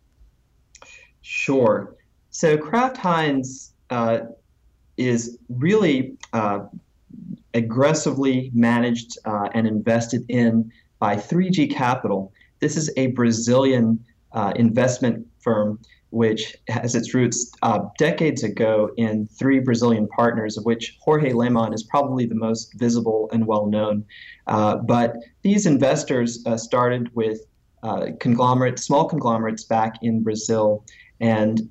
Sure. 1.22 1.94
So 2.30 2.58
Kraft 2.58 2.96
Heinz 2.96 3.72
uh, 3.90 4.20
is 4.96 5.38
really 5.48 6.16
uh, 6.32 6.66
aggressively 7.54 8.50
managed 8.54 9.18
uh, 9.24 9.48
and 9.54 9.66
invested 9.66 10.24
in 10.28 10.70
by 10.98 11.16
3G 11.16 11.70
Capital. 11.70 12.32
This 12.60 12.76
is 12.76 12.90
a 12.96 13.08
Brazilian 13.08 14.04
uh, 14.32 14.52
investment 14.56 15.26
firm 15.40 15.78
which 16.14 16.56
has 16.68 16.94
its 16.94 17.12
roots 17.12 17.50
uh, 17.62 17.80
decades 17.98 18.44
ago 18.44 18.88
in 18.96 19.26
three 19.26 19.58
Brazilian 19.58 20.06
partners, 20.06 20.56
of 20.56 20.64
which 20.64 20.96
Jorge 21.00 21.32
Lemann 21.32 21.74
is 21.74 21.82
probably 21.82 22.24
the 22.24 22.36
most 22.36 22.72
visible 22.78 23.28
and 23.32 23.44
well 23.48 23.66
known. 23.66 24.04
Uh, 24.46 24.76
but 24.76 25.16
these 25.42 25.66
investors 25.66 26.40
uh, 26.46 26.56
started 26.56 27.12
with 27.16 27.40
uh, 27.82 28.06
conglomerates, 28.20 28.84
small 28.84 29.08
conglomerates 29.08 29.64
back 29.64 29.96
in 30.02 30.22
Brazil, 30.22 30.84
and 31.18 31.68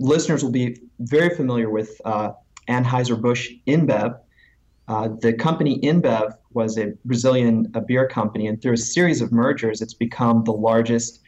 listeners 0.00 0.42
will 0.42 0.50
be 0.50 0.78
very 1.00 1.36
familiar 1.36 1.68
with 1.68 2.00
uh, 2.06 2.30
Anheuser-Busch 2.68 3.50
InBev. 3.66 4.18
Uh, 4.86 5.08
the 5.20 5.32
company 5.32 5.80
InBev 5.80 6.36
was 6.52 6.78
a 6.78 6.92
Brazilian 7.04 7.70
a 7.74 7.80
beer 7.80 8.06
company, 8.06 8.46
and 8.46 8.60
through 8.60 8.74
a 8.74 8.78
series 8.78 9.20
of 9.20 9.32
mergers, 9.32 9.80
it's 9.80 9.94
become 9.94 10.44
the 10.44 10.52
largest 10.52 11.20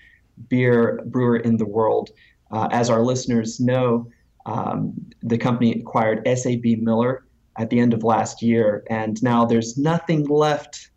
beer 0.49 1.03
brewer 1.07 1.37
in 1.37 1.57
the 1.57 1.67
world. 1.67 2.11
Uh, 2.51 2.69
as 2.71 2.91
our 2.91 3.03
listeners 3.03 3.59
know, 3.59 4.09
um, 4.45 4.93
the 5.23 5.39
company 5.39 5.73
acquired 5.73 6.27
SAB 6.27 6.65
Miller 6.79 7.25
at 7.59 7.71
the 7.71 7.81
end 7.81 7.95
of 7.95 8.05
last 8.05 8.43
year, 8.43 8.85
and 8.91 9.23
now 9.23 9.45
there's 9.45 9.79
nothing 9.79 10.25
left 10.25 10.91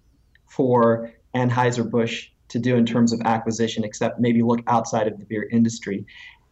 for 0.48 1.12
Anheuser-Busch 1.36 2.28
to 2.50 2.60
do 2.60 2.76
in 2.76 2.86
terms 2.86 3.14
of 3.14 3.22
acquisition 3.22 3.84
except 3.84 4.20
maybe 4.20 4.42
look 4.42 4.62
outside 4.68 5.08
of 5.08 5.18
the 5.18 5.26
beer 5.26 5.48
industry. 5.52 6.06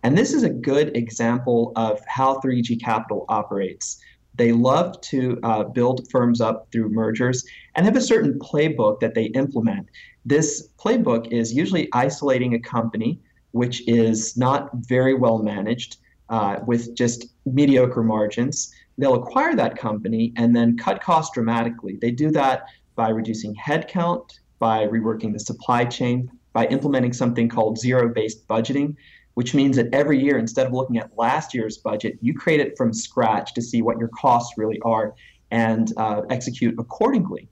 And 0.04 0.17
this 0.17 0.34
is 0.34 0.43
a 0.43 0.50
good 0.50 0.96
example 0.96 1.74
of 1.76 2.00
how 2.08 2.39
3G 2.39 2.82
Capital 2.82 3.26
operates. 3.30 4.00
They 4.38 4.52
love 4.52 5.00
to 5.02 5.39
uh, 5.43 5.63
build 5.63 6.08
firms 6.10 6.41
up 6.41 6.67
through 6.71 6.89
mergers 6.89 7.43
and 7.76 7.86
have 7.86 7.95
a 7.95 8.02
certain 8.02 8.39
playbook 8.39 9.00
that 9.00 9.15
they 9.15 9.26
implement. 9.26 9.88
This 10.26 10.69
playbook 10.80 11.32
is 11.32 11.54
usually 11.54 11.89
isolating 11.93 12.54
a 12.54 12.60
company 12.60 13.19
which 13.52 13.88
is 13.88 14.38
not 14.38 14.69
very 14.73 15.13
well 15.13 15.39
managed 15.39 15.97
uh, 16.30 16.58
with 16.65 16.95
just 16.95 17.28
mediocre 17.45 18.04
margins. 18.04 18.71
They'll 18.97 19.15
acquire 19.15 19.56
that 19.56 19.78
company 19.78 20.34
and 20.36 20.56
then 20.56 20.78
cut 20.78 21.02
costs 21.02 21.34
dramatically. 21.34 21.97
They 22.02 22.12
do 22.12 22.32
that 22.32 22.65
by 22.95 23.10
reducing 23.10 23.56
headcount, 23.56 24.39
by 24.60 24.88
reworking 24.88 25.34
the 25.34 25.39
supply 25.39 25.86
chain, 25.86 26.30
by 26.54 26.65
implementing 26.67 27.13
something 27.13 27.47
called 27.47 27.80
zero 27.80 28.10
based 28.13 28.47
budgeting, 28.47 28.95
which 29.38 29.54
means 29.54 29.76
that 29.76 29.88
every 29.93 30.19
year, 30.19 30.39
instead 30.39 30.65
of 30.65 30.73
looking 30.73 30.97
at 30.97 31.15
last 31.15 31.54
year's 31.54 31.78
budget, 31.78 32.17
you 32.21 32.34
create 32.34 32.60
it 32.60 32.76
from 32.76 32.91
scratch 32.91 33.54
to 33.54 33.62
see 33.62 33.84
what 33.84 34.00
your 34.00 34.08
costs 34.08 34.58
really 34.58 34.80
are 34.82 35.13
and 35.52 35.93
uh, 35.97 36.23
execute 36.32 36.73
accordingly. 36.80 37.47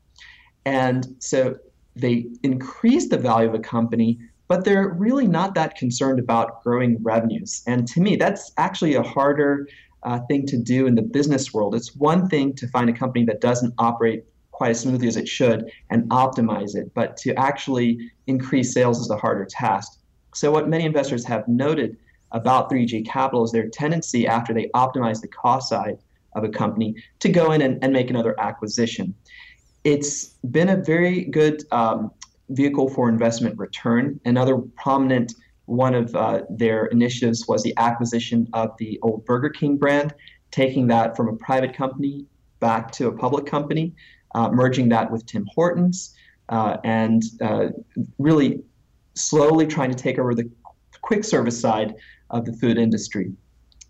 And 0.65 1.15
so 1.19 1.55
they 1.95 2.25
increase 2.41 3.09
the 3.09 3.19
value 3.19 3.47
of 3.47 3.53
a 3.53 3.59
company, 3.59 4.17
but 4.47 4.65
they're 4.65 4.95
really 4.97 5.27
not 5.27 5.53
that 5.53 5.75
concerned 5.75 6.17
about 6.17 6.63
growing 6.63 6.97
revenues. 7.03 7.61
And 7.67 7.87
to 7.89 8.01
me, 8.01 8.15
that's 8.15 8.51
actually 8.57 8.95
a 8.95 9.03
harder 9.03 9.67
uh, 10.01 10.21
thing 10.27 10.47
to 10.47 10.57
do 10.57 10.87
in 10.87 10.95
the 10.95 11.03
business 11.03 11.53
world. 11.53 11.75
It's 11.75 11.95
one 11.95 12.27
thing 12.29 12.55
to 12.55 12.67
find 12.69 12.89
a 12.89 12.93
company 12.93 13.25
that 13.25 13.41
doesn't 13.41 13.75
operate 13.77 14.23
quite 14.49 14.71
as 14.71 14.79
smoothly 14.79 15.07
as 15.07 15.17
it 15.17 15.27
should 15.27 15.69
and 15.91 16.09
optimize 16.09 16.75
it, 16.75 16.91
but 16.95 17.15
to 17.17 17.35
actually 17.35 18.09
increase 18.25 18.73
sales 18.73 18.99
is 18.99 19.11
a 19.11 19.17
harder 19.17 19.45
task. 19.47 19.99
So, 20.35 20.51
what 20.51 20.67
many 20.67 20.83
investors 20.85 21.25
have 21.25 21.47
noted 21.47 21.97
about 22.31 22.69
3G 22.69 23.07
Capital 23.07 23.45
is 23.45 23.51
their 23.51 23.69
tendency 23.69 24.27
after 24.27 24.53
they 24.53 24.67
optimize 24.75 25.21
the 25.21 25.29
cost 25.29 25.69
side 25.69 25.97
of 26.33 26.43
a 26.43 26.49
company 26.49 26.95
to 27.19 27.29
go 27.29 27.53
in 27.53 27.61
and, 27.61 27.81
and 27.81 27.93
make 27.93 28.09
another 28.09 28.37
acquisition. 28.39 29.15
It's 29.85 30.35
been 30.51 30.69
a 30.69 30.75
very 30.75 31.23
good 31.23 31.63
um, 31.71 32.11
vehicle 32.49 32.89
for 32.89 33.07
investment 33.07 33.57
return. 33.57 34.19
Another 34.25 34.57
prominent 34.57 35.33
one 35.67 35.95
of 35.95 36.13
uh, 36.15 36.41
their 36.49 36.87
initiatives 36.87 37.47
was 37.47 37.63
the 37.63 37.73
acquisition 37.77 38.49
of 38.53 38.75
the 38.77 38.99
old 39.01 39.25
Burger 39.25 39.49
King 39.49 39.77
brand, 39.77 40.13
taking 40.51 40.87
that 40.87 41.15
from 41.15 41.29
a 41.29 41.35
private 41.37 41.73
company 41.73 42.25
back 42.59 42.91
to 42.91 43.07
a 43.07 43.11
public 43.11 43.45
company, 43.45 43.93
uh, 44.35 44.49
merging 44.49 44.89
that 44.89 45.09
with 45.09 45.25
Tim 45.25 45.47
Hortons, 45.55 46.13
uh, 46.49 46.77
and 46.83 47.23
uh, 47.41 47.67
really 48.19 48.61
slowly 49.15 49.65
trying 49.65 49.91
to 49.91 49.97
take 49.97 50.19
over 50.19 50.35
the 50.35 50.49
quick 51.01 51.23
service 51.23 51.59
side 51.59 51.95
of 52.29 52.45
the 52.45 52.53
food 52.53 52.77
industry. 52.77 53.31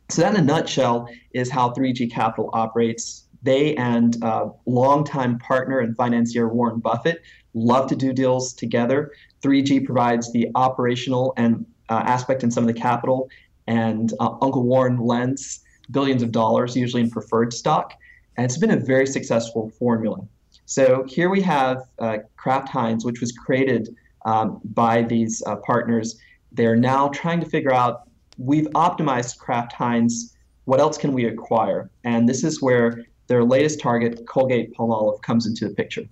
So, 0.09 0.21
that 0.21 0.35
in 0.35 0.39
a 0.39 0.43
nutshell 0.43 1.09
is 1.33 1.49
how 1.49 1.71
3G 1.71 2.11
Capital 2.11 2.49
operates. 2.53 3.27
They 3.41 3.75
and 3.75 4.21
uh, 4.23 4.49
longtime 4.65 5.39
partner 5.39 5.79
and 5.79 5.95
financier 5.95 6.47
Warren 6.47 6.79
Buffett 6.79 7.21
love 7.53 7.87
to 7.89 7.95
do 7.95 8.13
deals 8.13 8.53
together. 8.53 9.11
3G 9.43 9.85
provides 9.85 10.31
the 10.31 10.49
operational 10.55 11.33
and 11.37 11.65
uh, 11.89 12.03
aspect 12.05 12.43
in 12.43 12.51
some 12.51 12.67
of 12.67 12.73
the 12.73 12.79
capital, 12.79 13.29
and 13.67 14.13
uh, 14.19 14.35
Uncle 14.41 14.63
Warren 14.63 14.97
lends 14.97 15.61
billions 15.91 16.23
of 16.23 16.31
dollars, 16.31 16.75
usually 16.75 17.03
in 17.03 17.09
preferred 17.09 17.53
stock. 17.53 17.93
And 18.37 18.45
it's 18.45 18.57
been 18.57 18.71
a 18.71 18.79
very 18.79 19.07
successful 19.07 19.69
formula. 19.79 20.17
So 20.65 21.05
here 21.07 21.29
we 21.29 21.41
have 21.41 21.83
uh, 21.99 22.17
Kraft 22.35 22.69
Heinz, 22.69 23.05
which 23.05 23.21
was 23.21 23.31
created 23.31 23.95
um, 24.25 24.59
by 24.63 25.03
these 25.03 25.41
uh, 25.45 25.55
partners. 25.57 26.19
They're 26.51 26.75
now 26.75 27.09
trying 27.09 27.39
to 27.39 27.45
figure 27.45 27.73
out 27.73 28.09
we've 28.37 28.67
optimized 28.75 29.37
Kraft 29.37 29.73
Heinz. 29.73 30.35
What 30.65 30.79
else 30.79 30.97
can 30.97 31.13
we 31.13 31.25
acquire? 31.25 31.89
And 32.03 32.27
this 32.27 32.43
is 32.43 32.61
where 32.61 33.05
their 33.27 33.43
latest 33.43 33.79
target, 33.79 34.25
Colgate 34.27 34.73
Palmolive, 34.75 35.21
comes 35.21 35.45
into 35.45 35.67
the 35.67 35.73
picture. 35.73 36.03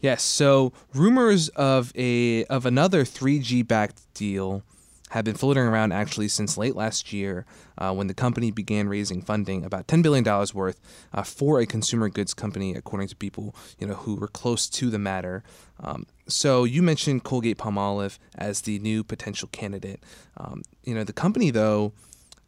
Yes. 0.00 0.22
So 0.22 0.72
rumors 0.94 1.48
of 1.50 1.92
a 1.96 2.44
of 2.46 2.66
another 2.66 3.04
3G 3.04 3.66
backed 3.66 4.02
deal 4.14 4.62
have 5.10 5.24
been 5.24 5.34
floating 5.34 5.62
around 5.62 5.92
actually 5.92 6.28
since 6.28 6.58
late 6.58 6.74
last 6.74 7.12
year 7.12 7.46
uh, 7.78 7.94
when 7.94 8.06
the 8.06 8.14
company 8.14 8.50
began 8.50 8.88
raising 8.88 9.22
funding 9.22 9.64
about 9.64 9.86
$10 9.86 10.02
billion 10.02 10.24
worth 10.52 10.80
uh, 11.14 11.22
for 11.22 11.60
a 11.60 11.66
consumer 11.66 12.08
goods 12.08 12.34
company 12.34 12.74
according 12.74 13.06
to 13.06 13.14
people 13.14 13.54
you 13.78 13.86
know 13.86 13.94
who 13.94 14.16
were 14.16 14.28
close 14.28 14.68
to 14.68 14.90
the 14.90 14.98
matter 14.98 15.44
um, 15.80 16.06
so 16.28 16.64
you 16.64 16.82
mentioned 16.82 17.24
colgate 17.24 17.58
palmolive 17.58 18.18
as 18.36 18.62
the 18.62 18.78
new 18.80 19.02
potential 19.02 19.48
candidate 19.52 20.02
um, 20.36 20.62
you 20.84 20.94
know 20.94 21.04
the 21.04 21.12
company 21.12 21.50
though 21.50 21.92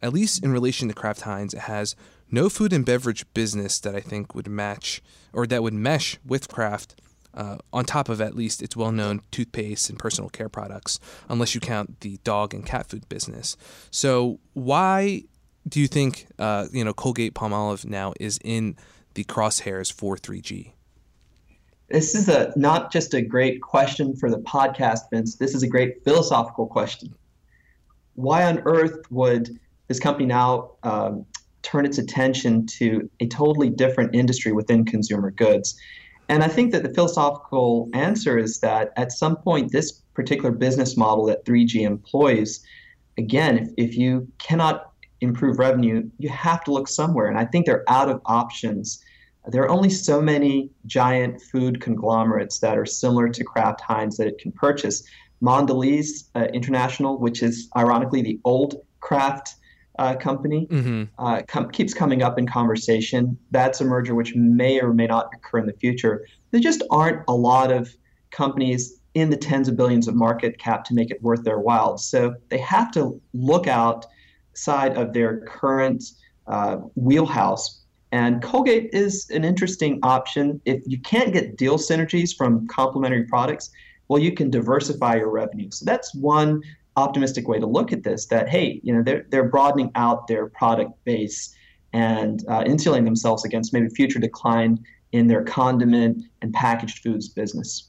at 0.01 0.13
least 0.13 0.43
in 0.43 0.51
relation 0.51 0.87
to 0.87 0.93
kraft 0.93 1.21
heinz 1.21 1.53
has 1.53 1.95
no 2.31 2.49
food 2.49 2.73
and 2.73 2.85
beverage 2.85 3.25
business 3.33 3.79
that 3.79 3.95
i 3.95 3.99
think 3.99 4.35
would 4.35 4.47
match 4.47 5.01
or 5.33 5.45
that 5.47 5.63
would 5.63 5.73
mesh 5.73 6.17
with 6.25 6.47
kraft 6.47 6.95
uh, 7.33 7.57
on 7.71 7.85
top 7.85 8.09
of 8.09 8.21
at 8.21 8.35
least 8.35 8.61
its 8.61 8.75
well 8.75 8.91
known 8.91 9.21
toothpaste 9.31 9.89
and 9.89 9.99
personal 9.99 10.29
care 10.29 10.49
products, 10.49 10.99
unless 11.27 11.53
you 11.53 11.61
count 11.61 11.99
the 12.01 12.17
dog 12.23 12.53
and 12.53 12.65
cat 12.65 12.87
food 12.87 13.07
business. 13.09 13.55
So, 13.91 14.39
why 14.53 15.23
do 15.67 15.79
you 15.79 15.87
think 15.87 16.27
uh, 16.37 16.67
you 16.71 16.83
know 16.83 16.93
Colgate 16.93 17.33
Palmolive 17.33 17.85
now 17.85 18.13
is 18.19 18.39
in 18.43 18.75
the 19.13 19.23
crosshairs 19.23 19.91
for 19.91 20.17
3G? 20.17 20.73
This 21.89 22.13
is 22.13 22.29
a 22.29 22.53
not 22.55 22.91
just 22.91 23.13
a 23.13 23.21
great 23.21 23.61
question 23.61 24.15
for 24.15 24.29
the 24.29 24.37
podcast, 24.37 25.09
Vince. 25.11 25.35
This 25.35 25.55
is 25.55 25.63
a 25.63 25.67
great 25.67 26.03
philosophical 26.03 26.67
question. 26.67 27.13
Why 28.15 28.43
on 28.43 28.59
earth 28.65 28.99
would 29.09 29.59
this 29.87 29.99
company 29.99 30.27
now 30.27 30.71
um, 30.83 31.25
turn 31.63 31.85
its 31.85 31.97
attention 31.97 32.67
to 32.67 33.09
a 33.19 33.27
totally 33.27 33.69
different 33.69 34.13
industry 34.13 34.51
within 34.51 34.85
consumer 34.85 35.31
goods? 35.31 35.79
And 36.27 36.43
I 36.43 36.47
think 36.47 36.71
that 36.73 36.83
the 36.83 36.93
philosophical 36.93 37.89
answer 37.93 38.37
is 38.37 38.59
that 38.59 38.93
at 38.95 39.11
some 39.11 39.35
point, 39.35 39.71
this 39.71 39.91
particular 40.13 40.51
business 40.51 40.95
model 40.95 41.25
that 41.25 41.43
3G 41.43 41.81
employs, 41.81 42.63
again, 43.17 43.57
if, 43.57 43.89
if 43.89 43.97
you 43.97 44.27
cannot 44.37 44.91
improve 45.21 45.57
revenue, 45.57 46.07
you 46.19 46.29
have 46.29 46.63
to 46.65 46.71
look 46.71 46.87
somewhere. 46.87 47.25
And 47.25 47.37
I 47.37 47.45
think 47.45 47.65
they're 47.65 47.83
out 47.89 48.09
of 48.09 48.21
options. 48.27 49.03
There 49.51 49.63
are 49.63 49.69
only 49.69 49.89
so 49.89 50.21
many 50.21 50.69
giant 50.85 51.41
food 51.41 51.81
conglomerates 51.81 52.59
that 52.59 52.77
are 52.77 52.85
similar 52.85 53.29
to 53.29 53.43
Kraft 53.43 53.81
Heinz 53.81 54.17
that 54.17 54.27
it 54.27 54.37
can 54.37 54.51
purchase. 54.51 55.03
Mondelez 55.41 56.29
uh, 56.35 56.47
International, 56.53 57.17
which 57.17 57.41
is 57.41 57.69
ironically 57.75 58.21
the 58.21 58.39
old 58.43 58.75
Kraft 58.99 59.55
uh, 59.97 60.15
company 60.15 60.67
mm-hmm. 60.69 61.03
uh, 61.17 61.41
com- 61.47 61.69
keeps 61.69 61.93
coming 61.93 62.23
up 62.23 62.39
in 62.39 62.47
conversation. 62.47 63.37
That's 63.51 63.81
a 63.81 63.85
merger 63.85 64.15
which 64.15 64.33
may 64.35 64.79
or 64.79 64.93
may 64.93 65.07
not 65.07 65.29
occur 65.33 65.59
in 65.59 65.65
the 65.65 65.73
future. 65.73 66.25
There 66.51 66.61
just 66.61 66.83
aren't 66.89 67.21
a 67.27 67.33
lot 67.33 67.71
of 67.71 67.95
companies 68.31 68.99
in 69.13 69.29
the 69.29 69.37
tens 69.37 69.67
of 69.67 69.75
billions 69.75 70.07
of 70.07 70.15
market 70.15 70.57
cap 70.57 70.83
to 70.85 70.93
make 70.93 71.11
it 71.11 71.21
worth 71.21 71.43
their 71.43 71.59
while. 71.59 71.97
So 71.97 72.35
they 72.49 72.59
have 72.59 72.91
to 72.91 73.19
look 73.33 73.67
outside 73.67 74.95
of 74.95 75.13
their 75.13 75.41
current 75.41 76.03
uh, 76.47 76.77
wheelhouse. 76.95 77.78
And 78.11 78.41
Colgate 78.41 78.89
is 78.91 79.29
an 79.29 79.43
interesting 79.43 79.99
option. 80.01 80.59
If 80.65 80.81
you 80.85 80.99
can't 80.99 81.31
get 81.31 81.57
deal 81.57 81.77
synergies 81.77 82.35
from 82.35 82.67
complementary 82.67 83.25
products, 83.25 83.69
well, 84.07 84.19
you 84.19 84.31
can 84.33 84.49
diversify 84.49 85.17
your 85.17 85.29
revenue. 85.29 85.69
So 85.71 85.85
that's 85.85 86.15
one 86.15 86.63
optimistic 86.97 87.47
way 87.47 87.59
to 87.59 87.65
look 87.65 87.93
at 87.93 88.03
this 88.03 88.25
that 88.25 88.49
hey 88.49 88.81
you 88.83 88.93
know 88.93 89.01
they're, 89.01 89.25
they're 89.29 89.47
broadening 89.47 89.91
out 89.95 90.27
their 90.27 90.47
product 90.47 90.91
base 91.05 91.55
and 91.93 92.43
uh, 92.49 92.63
insulating 92.65 93.05
themselves 93.05 93.45
against 93.45 93.73
maybe 93.73 93.87
future 93.89 94.19
decline 94.19 94.77
in 95.11 95.27
their 95.27 95.43
condiment 95.43 96.23
and 96.41 96.53
packaged 96.53 96.99
foods 96.99 97.29
business 97.29 97.88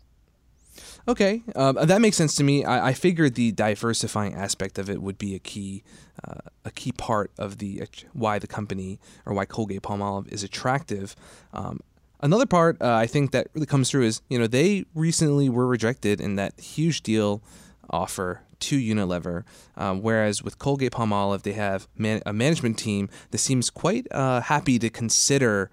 okay 1.08 1.42
um, 1.56 1.76
that 1.82 2.00
makes 2.00 2.16
sense 2.16 2.34
to 2.34 2.44
me 2.44 2.64
I, 2.64 2.88
I, 2.88 2.92
figured 2.92 3.34
the 3.34 3.52
diversifying 3.52 4.34
aspect 4.34 4.78
of 4.78 4.88
it 4.90 5.02
would 5.02 5.18
be 5.18 5.34
a 5.34 5.38
key 5.38 5.82
uh, 6.22 6.40
a 6.64 6.70
key 6.70 6.92
part 6.92 7.30
of 7.38 7.58
the 7.58 7.82
uh, 7.82 7.86
why 8.12 8.38
the 8.38 8.46
company 8.46 8.98
or 9.24 9.34
why 9.34 9.44
colgate 9.44 9.82
palmolive 9.82 10.28
is 10.28 10.42
attractive 10.42 11.16
um, 11.52 11.80
Another 12.22 12.46
part 12.46 12.80
uh, 12.82 12.94
I 12.94 13.06
think 13.06 13.30
that 13.30 13.48
really 13.54 13.66
comes 13.66 13.90
through 13.90 14.04
is, 14.04 14.20
you 14.28 14.38
know, 14.38 14.46
they 14.46 14.84
recently 14.94 15.48
were 15.48 15.66
rejected 15.66 16.20
in 16.20 16.36
that 16.36 16.58
huge 16.60 17.02
deal 17.02 17.42
offer 17.88 18.42
to 18.60 18.78
Unilever. 18.78 19.44
Um, 19.76 20.02
whereas 20.02 20.42
with 20.42 20.58
Colgate 20.58 20.92
Palmolive, 20.92 21.42
they 21.42 21.52
have 21.52 21.88
man- 21.96 22.22
a 22.26 22.32
management 22.32 22.78
team 22.78 23.08
that 23.30 23.38
seems 23.38 23.70
quite 23.70 24.06
uh, 24.10 24.42
happy 24.42 24.78
to 24.78 24.90
consider. 24.90 25.70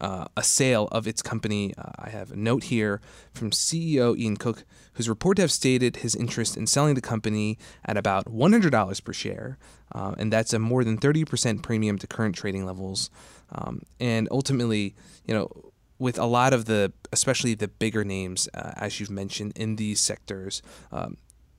Uh, 0.00 0.26
a 0.36 0.42
sale 0.44 0.88
of 0.92 1.08
its 1.08 1.22
company. 1.22 1.74
Uh, 1.76 1.90
I 1.98 2.10
have 2.10 2.30
a 2.30 2.36
note 2.36 2.64
here 2.64 3.00
from 3.32 3.50
CEO 3.50 4.16
Ian 4.16 4.36
Cook, 4.36 4.64
who's 4.94 5.08
reported 5.08 5.36
to 5.36 5.42
have 5.42 5.52
stated 5.52 5.96
his 5.96 6.14
interest 6.14 6.56
in 6.56 6.66
selling 6.68 6.94
the 6.94 7.00
company 7.00 7.58
at 7.84 7.96
about 7.96 8.26
$100 8.26 9.04
per 9.04 9.12
share, 9.12 9.58
uh, 9.92 10.14
and 10.16 10.32
that's 10.32 10.52
a 10.52 10.58
more 10.58 10.84
than 10.84 10.98
30% 10.98 11.62
premium 11.62 11.98
to 11.98 12.06
current 12.06 12.36
trading 12.36 12.64
levels. 12.64 13.10
Um, 13.50 13.82
and 13.98 14.28
ultimately, 14.30 14.94
you 15.26 15.34
know, 15.34 15.50
with 15.98 16.18
a 16.18 16.26
lot 16.26 16.52
of 16.52 16.66
the, 16.66 16.92
especially 17.12 17.54
the 17.54 17.68
bigger 17.68 18.04
names, 18.04 18.48
uh, 18.54 18.72
as 18.76 19.00
you've 19.00 19.10
mentioned, 19.10 19.52
in 19.56 19.76
these 19.76 20.00
sectors, 20.00 20.62
um, 20.92 21.16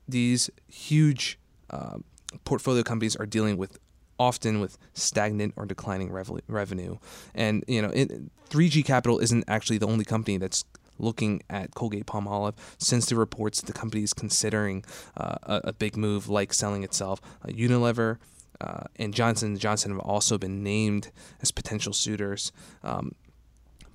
these 0.08 0.50
huge 0.68 1.38
uh, 1.70 1.98
portfolio 2.46 2.84
companies 2.84 3.16
are 3.16 3.26
dealing 3.26 3.58
with 3.58 3.78
often 4.20 4.60
with 4.60 4.78
stagnant 4.94 5.54
or 5.56 5.66
declining 5.66 6.12
rev- 6.12 6.42
revenue. 6.48 6.98
And 7.34 7.64
you 7.68 7.82
know, 7.82 7.90
it, 7.90 8.12
3G 8.50 8.86
Capital 8.86 9.20
isn't 9.20 9.46
actually 9.48 9.78
the 9.78 9.88
only 9.88 10.06
company 10.06 10.38
that's 10.38 10.66
looking 11.00 11.42
at 11.50 11.74
Colgate 11.74 12.06
Palmolive 12.06 12.56
since 12.78 13.06
the 13.06 13.16
reports 13.16 13.62
the 13.62 13.74
company 13.74 14.04
is 14.04 14.14
considering 14.14 14.84
uh, 15.16 15.36
a, 15.44 15.62
a, 15.66 15.74
big 15.74 15.96
move 15.96 16.28
like 16.28 16.54
selling 16.54 16.84
itself. 16.84 17.22
Uh, 17.42 17.48
Unilever 17.48 18.18
uh, 18.60 18.84
and 18.98 19.14
Johnson 19.14 19.58
Johnson 19.58 19.92
have 19.92 20.00
also 20.00 20.38
been 20.38 20.62
named 20.62 21.10
as 21.42 21.52
potential 21.52 21.94
suitors. 21.94 22.52
Um, 22.84 23.14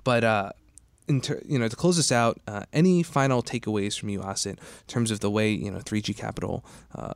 but 0.03 0.23
uh, 0.23 0.51
Ter- 1.21 1.41
you 1.45 1.59
know, 1.59 1.67
to 1.67 1.75
close 1.75 1.97
this 1.97 2.11
out, 2.11 2.41
uh, 2.47 2.63
any 2.73 3.03
final 3.03 3.43
takeaways 3.43 3.99
from 3.99 4.09
you, 4.09 4.21
Asit, 4.21 4.47
in 4.47 4.57
terms 4.87 5.11
of 5.11 5.19
the 5.19 5.29
way 5.29 5.51
you 5.51 5.69
know 5.69 5.77
3G 5.77 6.17
Capital 6.17 6.65
uh, 6.95 7.13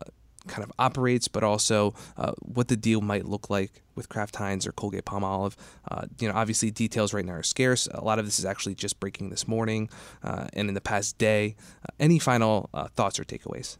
kind 0.49 0.63
of 0.63 0.71
operates, 0.77 1.27
but 1.27 1.43
also 1.43 1.93
uh, 2.17 2.33
what 2.39 2.67
the 2.67 2.75
deal 2.75 3.01
might 3.01 3.25
look 3.25 3.49
like 3.49 3.81
with 3.95 4.09
Kraft 4.09 4.35
Heinz 4.35 4.65
or 4.67 4.71
Colgate 4.71 5.05
Palmolive. 5.05 5.55
Uh, 5.89 6.05
you 6.19 6.27
know, 6.27 6.33
obviously 6.33 6.71
details 6.71 7.13
right 7.13 7.25
now 7.25 7.33
are 7.33 7.43
scarce. 7.43 7.87
A 7.93 8.03
lot 8.03 8.19
of 8.19 8.25
this 8.25 8.39
is 8.39 8.45
actually 8.45 8.75
just 8.75 8.99
breaking 8.99 9.29
this 9.29 9.47
morning 9.47 9.89
uh, 10.23 10.47
and 10.53 10.67
in 10.67 10.73
the 10.73 10.81
past 10.81 11.17
day. 11.17 11.55
Uh, 11.83 11.93
any 11.99 12.19
final 12.19 12.69
uh, 12.73 12.87
thoughts 12.95 13.19
or 13.19 13.23
takeaways? 13.23 13.77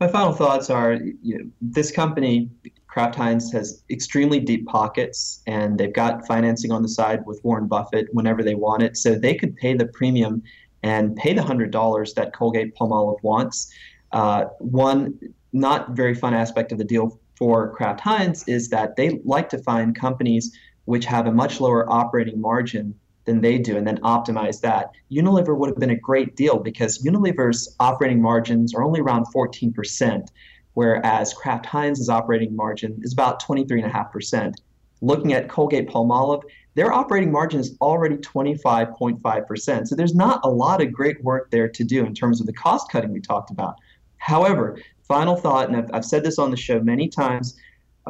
My 0.00 0.08
final 0.08 0.32
thoughts 0.32 0.70
are 0.70 0.94
you 0.94 1.38
know, 1.38 1.44
this 1.60 1.90
company, 1.90 2.48
Kraft 2.86 3.16
Heinz, 3.16 3.52
has 3.52 3.84
extremely 3.90 4.40
deep 4.40 4.66
pockets 4.66 5.42
and 5.46 5.78
they've 5.78 5.92
got 5.92 6.26
financing 6.26 6.72
on 6.72 6.82
the 6.82 6.88
side 6.88 7.24
with 7.26 7.38
Warren 7.44 7.66
Buffett 7.66 8.06
whenever 8.12 8.42
they 8.42 8.54
want 8.54 8.82
it. 8.82 8.96
So 8.96 9.14
they 9.14 9.34
could 9.34 9.56
pay 9.56 9.74
the 9.74 9.86
premium 9.86 10.42
and 10.82 11.14
pay 11.16 11.34
the 11.34 11.42
$100 11.42 12.14
that 12.14 12.32
Colgate 12.32 12.74
Palmolive 12.74 13.22
wants. 13.22 13.70
Uh, 14.12 14.46
one 14.58 15.18
not 15.52 15.90
very 15.90 16.14
fun 16.14 16.34
aspect 16.34 16.72
of 16.72 16.78
the 16.78 16.84
deal 16.84 17.18
for 17.36 17.70
Kraft 17.70 18.00
Heinz 18.00 18.46
is 18.46 18.68
that 18.68 18.96
they 18.96 19.20
like 19.24 19.48
to 19.50 19.58
find 19.58 19.94
companies 19.94 20.56
which 20.84 21.04
have 21.06 21.26
a 21.26 21.32
much 21.32 21.60
lower 21.60 21.90
operating 21.90 22.40
margin 22.40 22.94
than 23.24 23.40
they 23.40 23.58
do 23.58 23.76
and 23.76 23.86
then 23.86 23.98
optimize 23.98 24.60
that. 24.60 24.90
Unilever 25.10 25.56
would 25.56 25.68
have 25.68 25.78
been 25.78 25.90
a 25.90 25.96
great 25.96 26.36
deal 26.36 26.58
because 26.58 27.02
Unilever's 27.02 27.74
operating 27.78 28.20
margins 28.20 28.74
are 28.74 28.82
only 28.82 29.00
around 29.00 29.26
14%, 29.34 30.28
whereas 30.74 31.32
Kraft 31.34 31.66
Heinz's 31.66 32.08
operating 32.08 32.56
margin 32.56 32.98
is 33.02 33.12
about 33.12 33.42
23.5%. 33.42 34.54
Looking 35.02 35.32
at 35.32 35.48
Colgate 35.48 35.88
Palmolive, 35.88 36.42
their 36.74 36.92
operating 36.92 37.32
margin 37.32 37.60
is 37.60 37.76
already 37.80 38.16
25.5%. 38.16 39.88
So 39.88 39.94
there's 39.94 40.14
not 40.14 40.40
a 40.44 40.50
lot 40.50 40.82
of 40.82 40.92
great 40.92 41.22
work 41.24 41.50
there 41.50 41.68
to 41.68 41.84
do 41.84 42.04
in 42.04 42.14
terms 42.14 42.40
of 42.40 42.46
the 42.46 42.52
cost 42.52 42.90
cutting 42.90 43.12
we 43.12 43.20
talked 43.20 43.50
about. 43.50 43.76
However, 44.18 44.78
final 45.10 45.34
thought, 45.34 45.66
and 45.68 45.76
I've, 45.76 45.90
I've 45.92 46.04
said 46.04 46.22
this 46.22 46.38
on 46.38 46.52
the 46.52 46.56
show 46.56 46.78
many 46.78 47.08
times, 47.08 47.56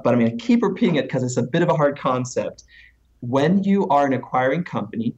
but 0.05 0.13
I'm 0.13 0.21
going 0.21 0.37
to 0.37 0.45
keep 0.45 0.63
repeating 0.63 0.97
it 0.97 1.05
because 1.05 1.23
it's 1.23 1.39
a 1.39 1.43
bit 1.43 1.63
of 1.63 1.71
a 1.71 1.75
hard 1.75 1.99
concept. 1.99 2.65
When 3.21 3.65
you 3.65 3.89
are 3.89 4.05
an 4.05 4.13
acquiring 4.13 4.65
company, 4.65 5.15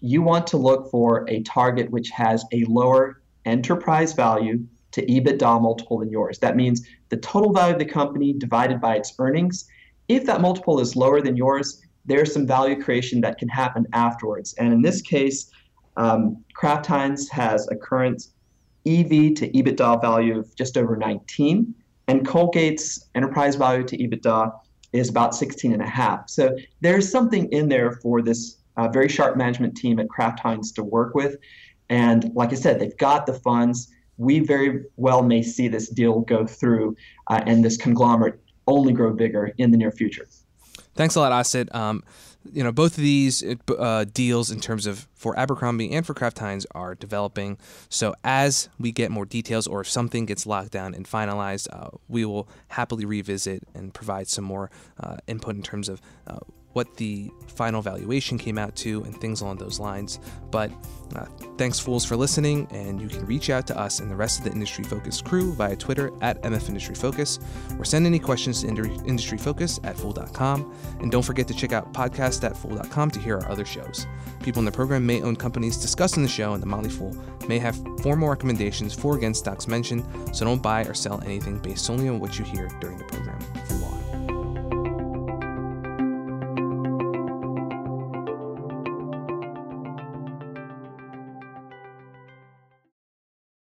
you 0.00 0.22
want 0.22 0.46
to 0.46 0.56
look 0.56 0.90
for 0.90 1.28
a 1.28 1.42
target 1.42 1.90
which 1.90 2.08
has 2.10 2.46
a 2.54 2.64
lower 2.64 3.20
enterprise 3.44 4.14
value 4.14 4.64
to 4.92 5.04
EBITDA 5.04 5.60
multiple 5.60 5.98
than 5.98 6.10
yours. 6.10 6.38
That 6.38 6.56
means 6.56 6.88
the 7.10 7.18
total 7.18 7.52
value 7.52 7.74
of 7.74 7.78
the 7.78 7.84
company 7.84 8.32
divided 8.32 8.80
by 8.80 8.96
its 8.96 9.12
earnings. 9.18 9.68
If 10.08 10.24
that 10.24 10.40
multiple 10.40 10.80
is 10.80 10.96
lower 10.96 11.20
than 11.20 11.36
yours, 11.36 11.82
there's 12.06 12.32
some 12.32 12.46
value 12.46 12.82
creation 12.82 13.20
that 13.20 13.36
can 13.36 13.48
happen 13.50 13.86
afterwards. 13.92 14.54
And 14.54 14.72
in 14.72 14.80
this 14.80 15.02
case, 15.02 15.50
um, 15.98 16.42
Kraft 16.54 16.86
Heinz 16.86 17.28
has 17.28 17.68
a 17.68 17.76
current 17.76 18.28
EV 18.88 19.34
to 19.34 19.50
EBITDA 19.50 20.00
value 20.00 20.38
of 20.38 20.54
just 20.56 20.76
over 20.76 20.96
19, 20.96 21.74
and 22.08 22.26
Colgate's 22.26 23.06
enterprise 23.14 23.54
value 23.54 23.84
to 23.84 23.96
EBITDA 23.96 24.52
is 24.92 25.08
about 25.10 25.34
16 25.34 25.72
and 25.72 25.82
a 25.82 25.86
half. 25.86 26.28
So 26.30 26.56
there's 26.80 27.10
something 27.10 27.50
in 27.52 27.68
there 27.68 27.92
for 27.92 28.22
this 28.22 28.56
uh, 28.76 28.88
very 28.88 29.08
sharp 29.08 29.36
management 29.36 29.76
team 29.76 29.98
at 29.98 30.08
Kraft 30.08 30.40
Heinz 30.40 30.72
to 30.72 30.82
work 30.82 31.14
with. 31.14 31.36
And 31.90 32.32
like 32.34 32.52
I 32.52 32.54
said, 32.54 32.80
they've 32.80 32.96
got 32.96 33.26
the 33.26 33.34
funds. 33.34 33.88
We 34.16 34.40
very 34.40 34.84
well 34.96 35.22
may 35.22 35.42
see 35.42 35.68
this 35.68 35.88
deal 35.88 36.20
go 36.20 36.46
through 36.46 36.96
uh, 37.28 37.42
and 37.46 37.64
this 37.64 37.76
conglomerate 37.76 38.40
only 38.66 38.92
grow 38.92 39.12
bigger 39.12 39.52
in 39.58 39.70
the 39.70 39.76
near 39.76 39.90
future. 39.90 40.26
Thanks 40.94 41.14
a 41.14 41.20
lot, 41.20 41.32
Asit. 41.32 41.74
Um, 41.74 42.02
you 42.52 42.64
know, 42.64 42.72
both 42.72 42.96
of 42.96 43.02
these 43.02 43.44
uh, 43.78 44.04
deals 44.12 44.50
in 44.50 44.60
terms 44.60 44.86
of 44.86 45.08
for 45.14 45.38
Abercrombie 45.38 45.92
and 45.92 46.06
for 46.06 46.14
Kraft 46.14 46.38
Heinz 46.38 46.66
are 46.72 46.94
developing. 46.94 47.58
So 47.88 48.14
as 48.24 48.68
we 48.78 48.92
get 48.92 49.10
more 49.10 49.24
details 49.24 49.66
or 49.66 49.80
if 49.80 49.88
something 49.88 50.26
gets 50.26 50.46
locked 50.46 50.70
down 50.70 50.94
and 50.94 51.06
finalized, 51.06 51.68
uh, 51.72 51.90
we 52.08 52.24
will 52.24 52.48
happily 52.68 53.04
revisit 53.04 53.62
and 53.74 53.92
provide 53.92 54.28
some 54.28 54.44
more 54.44 54.70
uh, 55.00 55.16
input 55.26 55.56
in 55.56 55.62
terms 55.62 55.88
of 55.88 56.00
uh, 56.26 56.38
what 56.78 56.94
the 56.94 57.28
final 57.56 57.82
valuation 57.82 58.38
came 58.38 58.56
out 58.56 58.76
to 58.76 59.02
and 59.02 59.20
things 59.20 59.40
along 59.40 59.56
those 59.56 59.80
lines. 59.80 60.20
But 60.52 60.70
uh, 61.16 61.24
thanks, 61.56 61.80
fools, 61.80 62.04
for 62.04 62.14
listening, 62.14 62.68
and 62.70 63.02
you 63.02 63.08
can 63.08 63.26
reach 63.26 63.50
out 63.50 63.66
to 63.66 63.76
us 63.76 63.98
and 63.98 64.08
the 64.08 64.14
rest 64.14 64.38
of 64.38 64.44
the 64.44 64.52
Industry 64.52 64.84
Focus 64.84 65.20
crew 65.20 65.52
via 65.54 65.74
Twitter 65.74 66.12
at 66.20 66.40
MF 66.42 66.68
Industry 66.68 66.94
Focus 66.94 67.40
or 67.80 67.84
send 67.84 68.06
any 68.06 68.20
questions 68.20 68.62
to 68.62 68.68
Industry 68.68 69.38
Focus 69.38 69.80
at 69.82 69.96
fool.com. 69.96 70.72
And 71.00 71.10
don't 71.10 71.24
forget 71.24 71.48
to 71.48 71.54
check 71.54 71.72
out 71.72 71.92
podcast 71.92 72.44
at 72.44 72.56
fool.com 72.56 73.10
to 73.10 73.18
hear 73.18 73.38
our 73.38 73.50
other 73.50 73.64
shows. 73.64 74.06
People 74.44 74.60
in 74.60 74.64
the 74.64 74.70
program 74.70 75.04
may 75.04 75.20
own 75.20 75.34
companies 75.34 75.78
discussed 75.78 76.16
in 76.16 76.22
the 76.22 76.28
show, 76.28 76.52
and 76.52 76.62
the 76.62 76.66
Motley 76.66 76.90
Fool 76.90 77.12
may 77.48 77.58
have 77.58 77.76
formal 78.02 78.28
recommendations 78.28 78.94
for 78.94 79.16
against 79.16 79.40
stocks 79.40 79.66
mentioned, 79.66 80.04
so 80.32 80.44
don't 80.44 80.62
buy 80.62 80.82
or 80.82 80.94
sell 80.94 81.20
anything 81.24 81.58
based 81.58 81.84
solely 81.84 82.08
on 82.08 82.20
what 82.20 82.38
you 82.38 82.44
hear 82.44 82.68
during 82.80 82.98
the 82.98 83.04
program. 83.04 83.40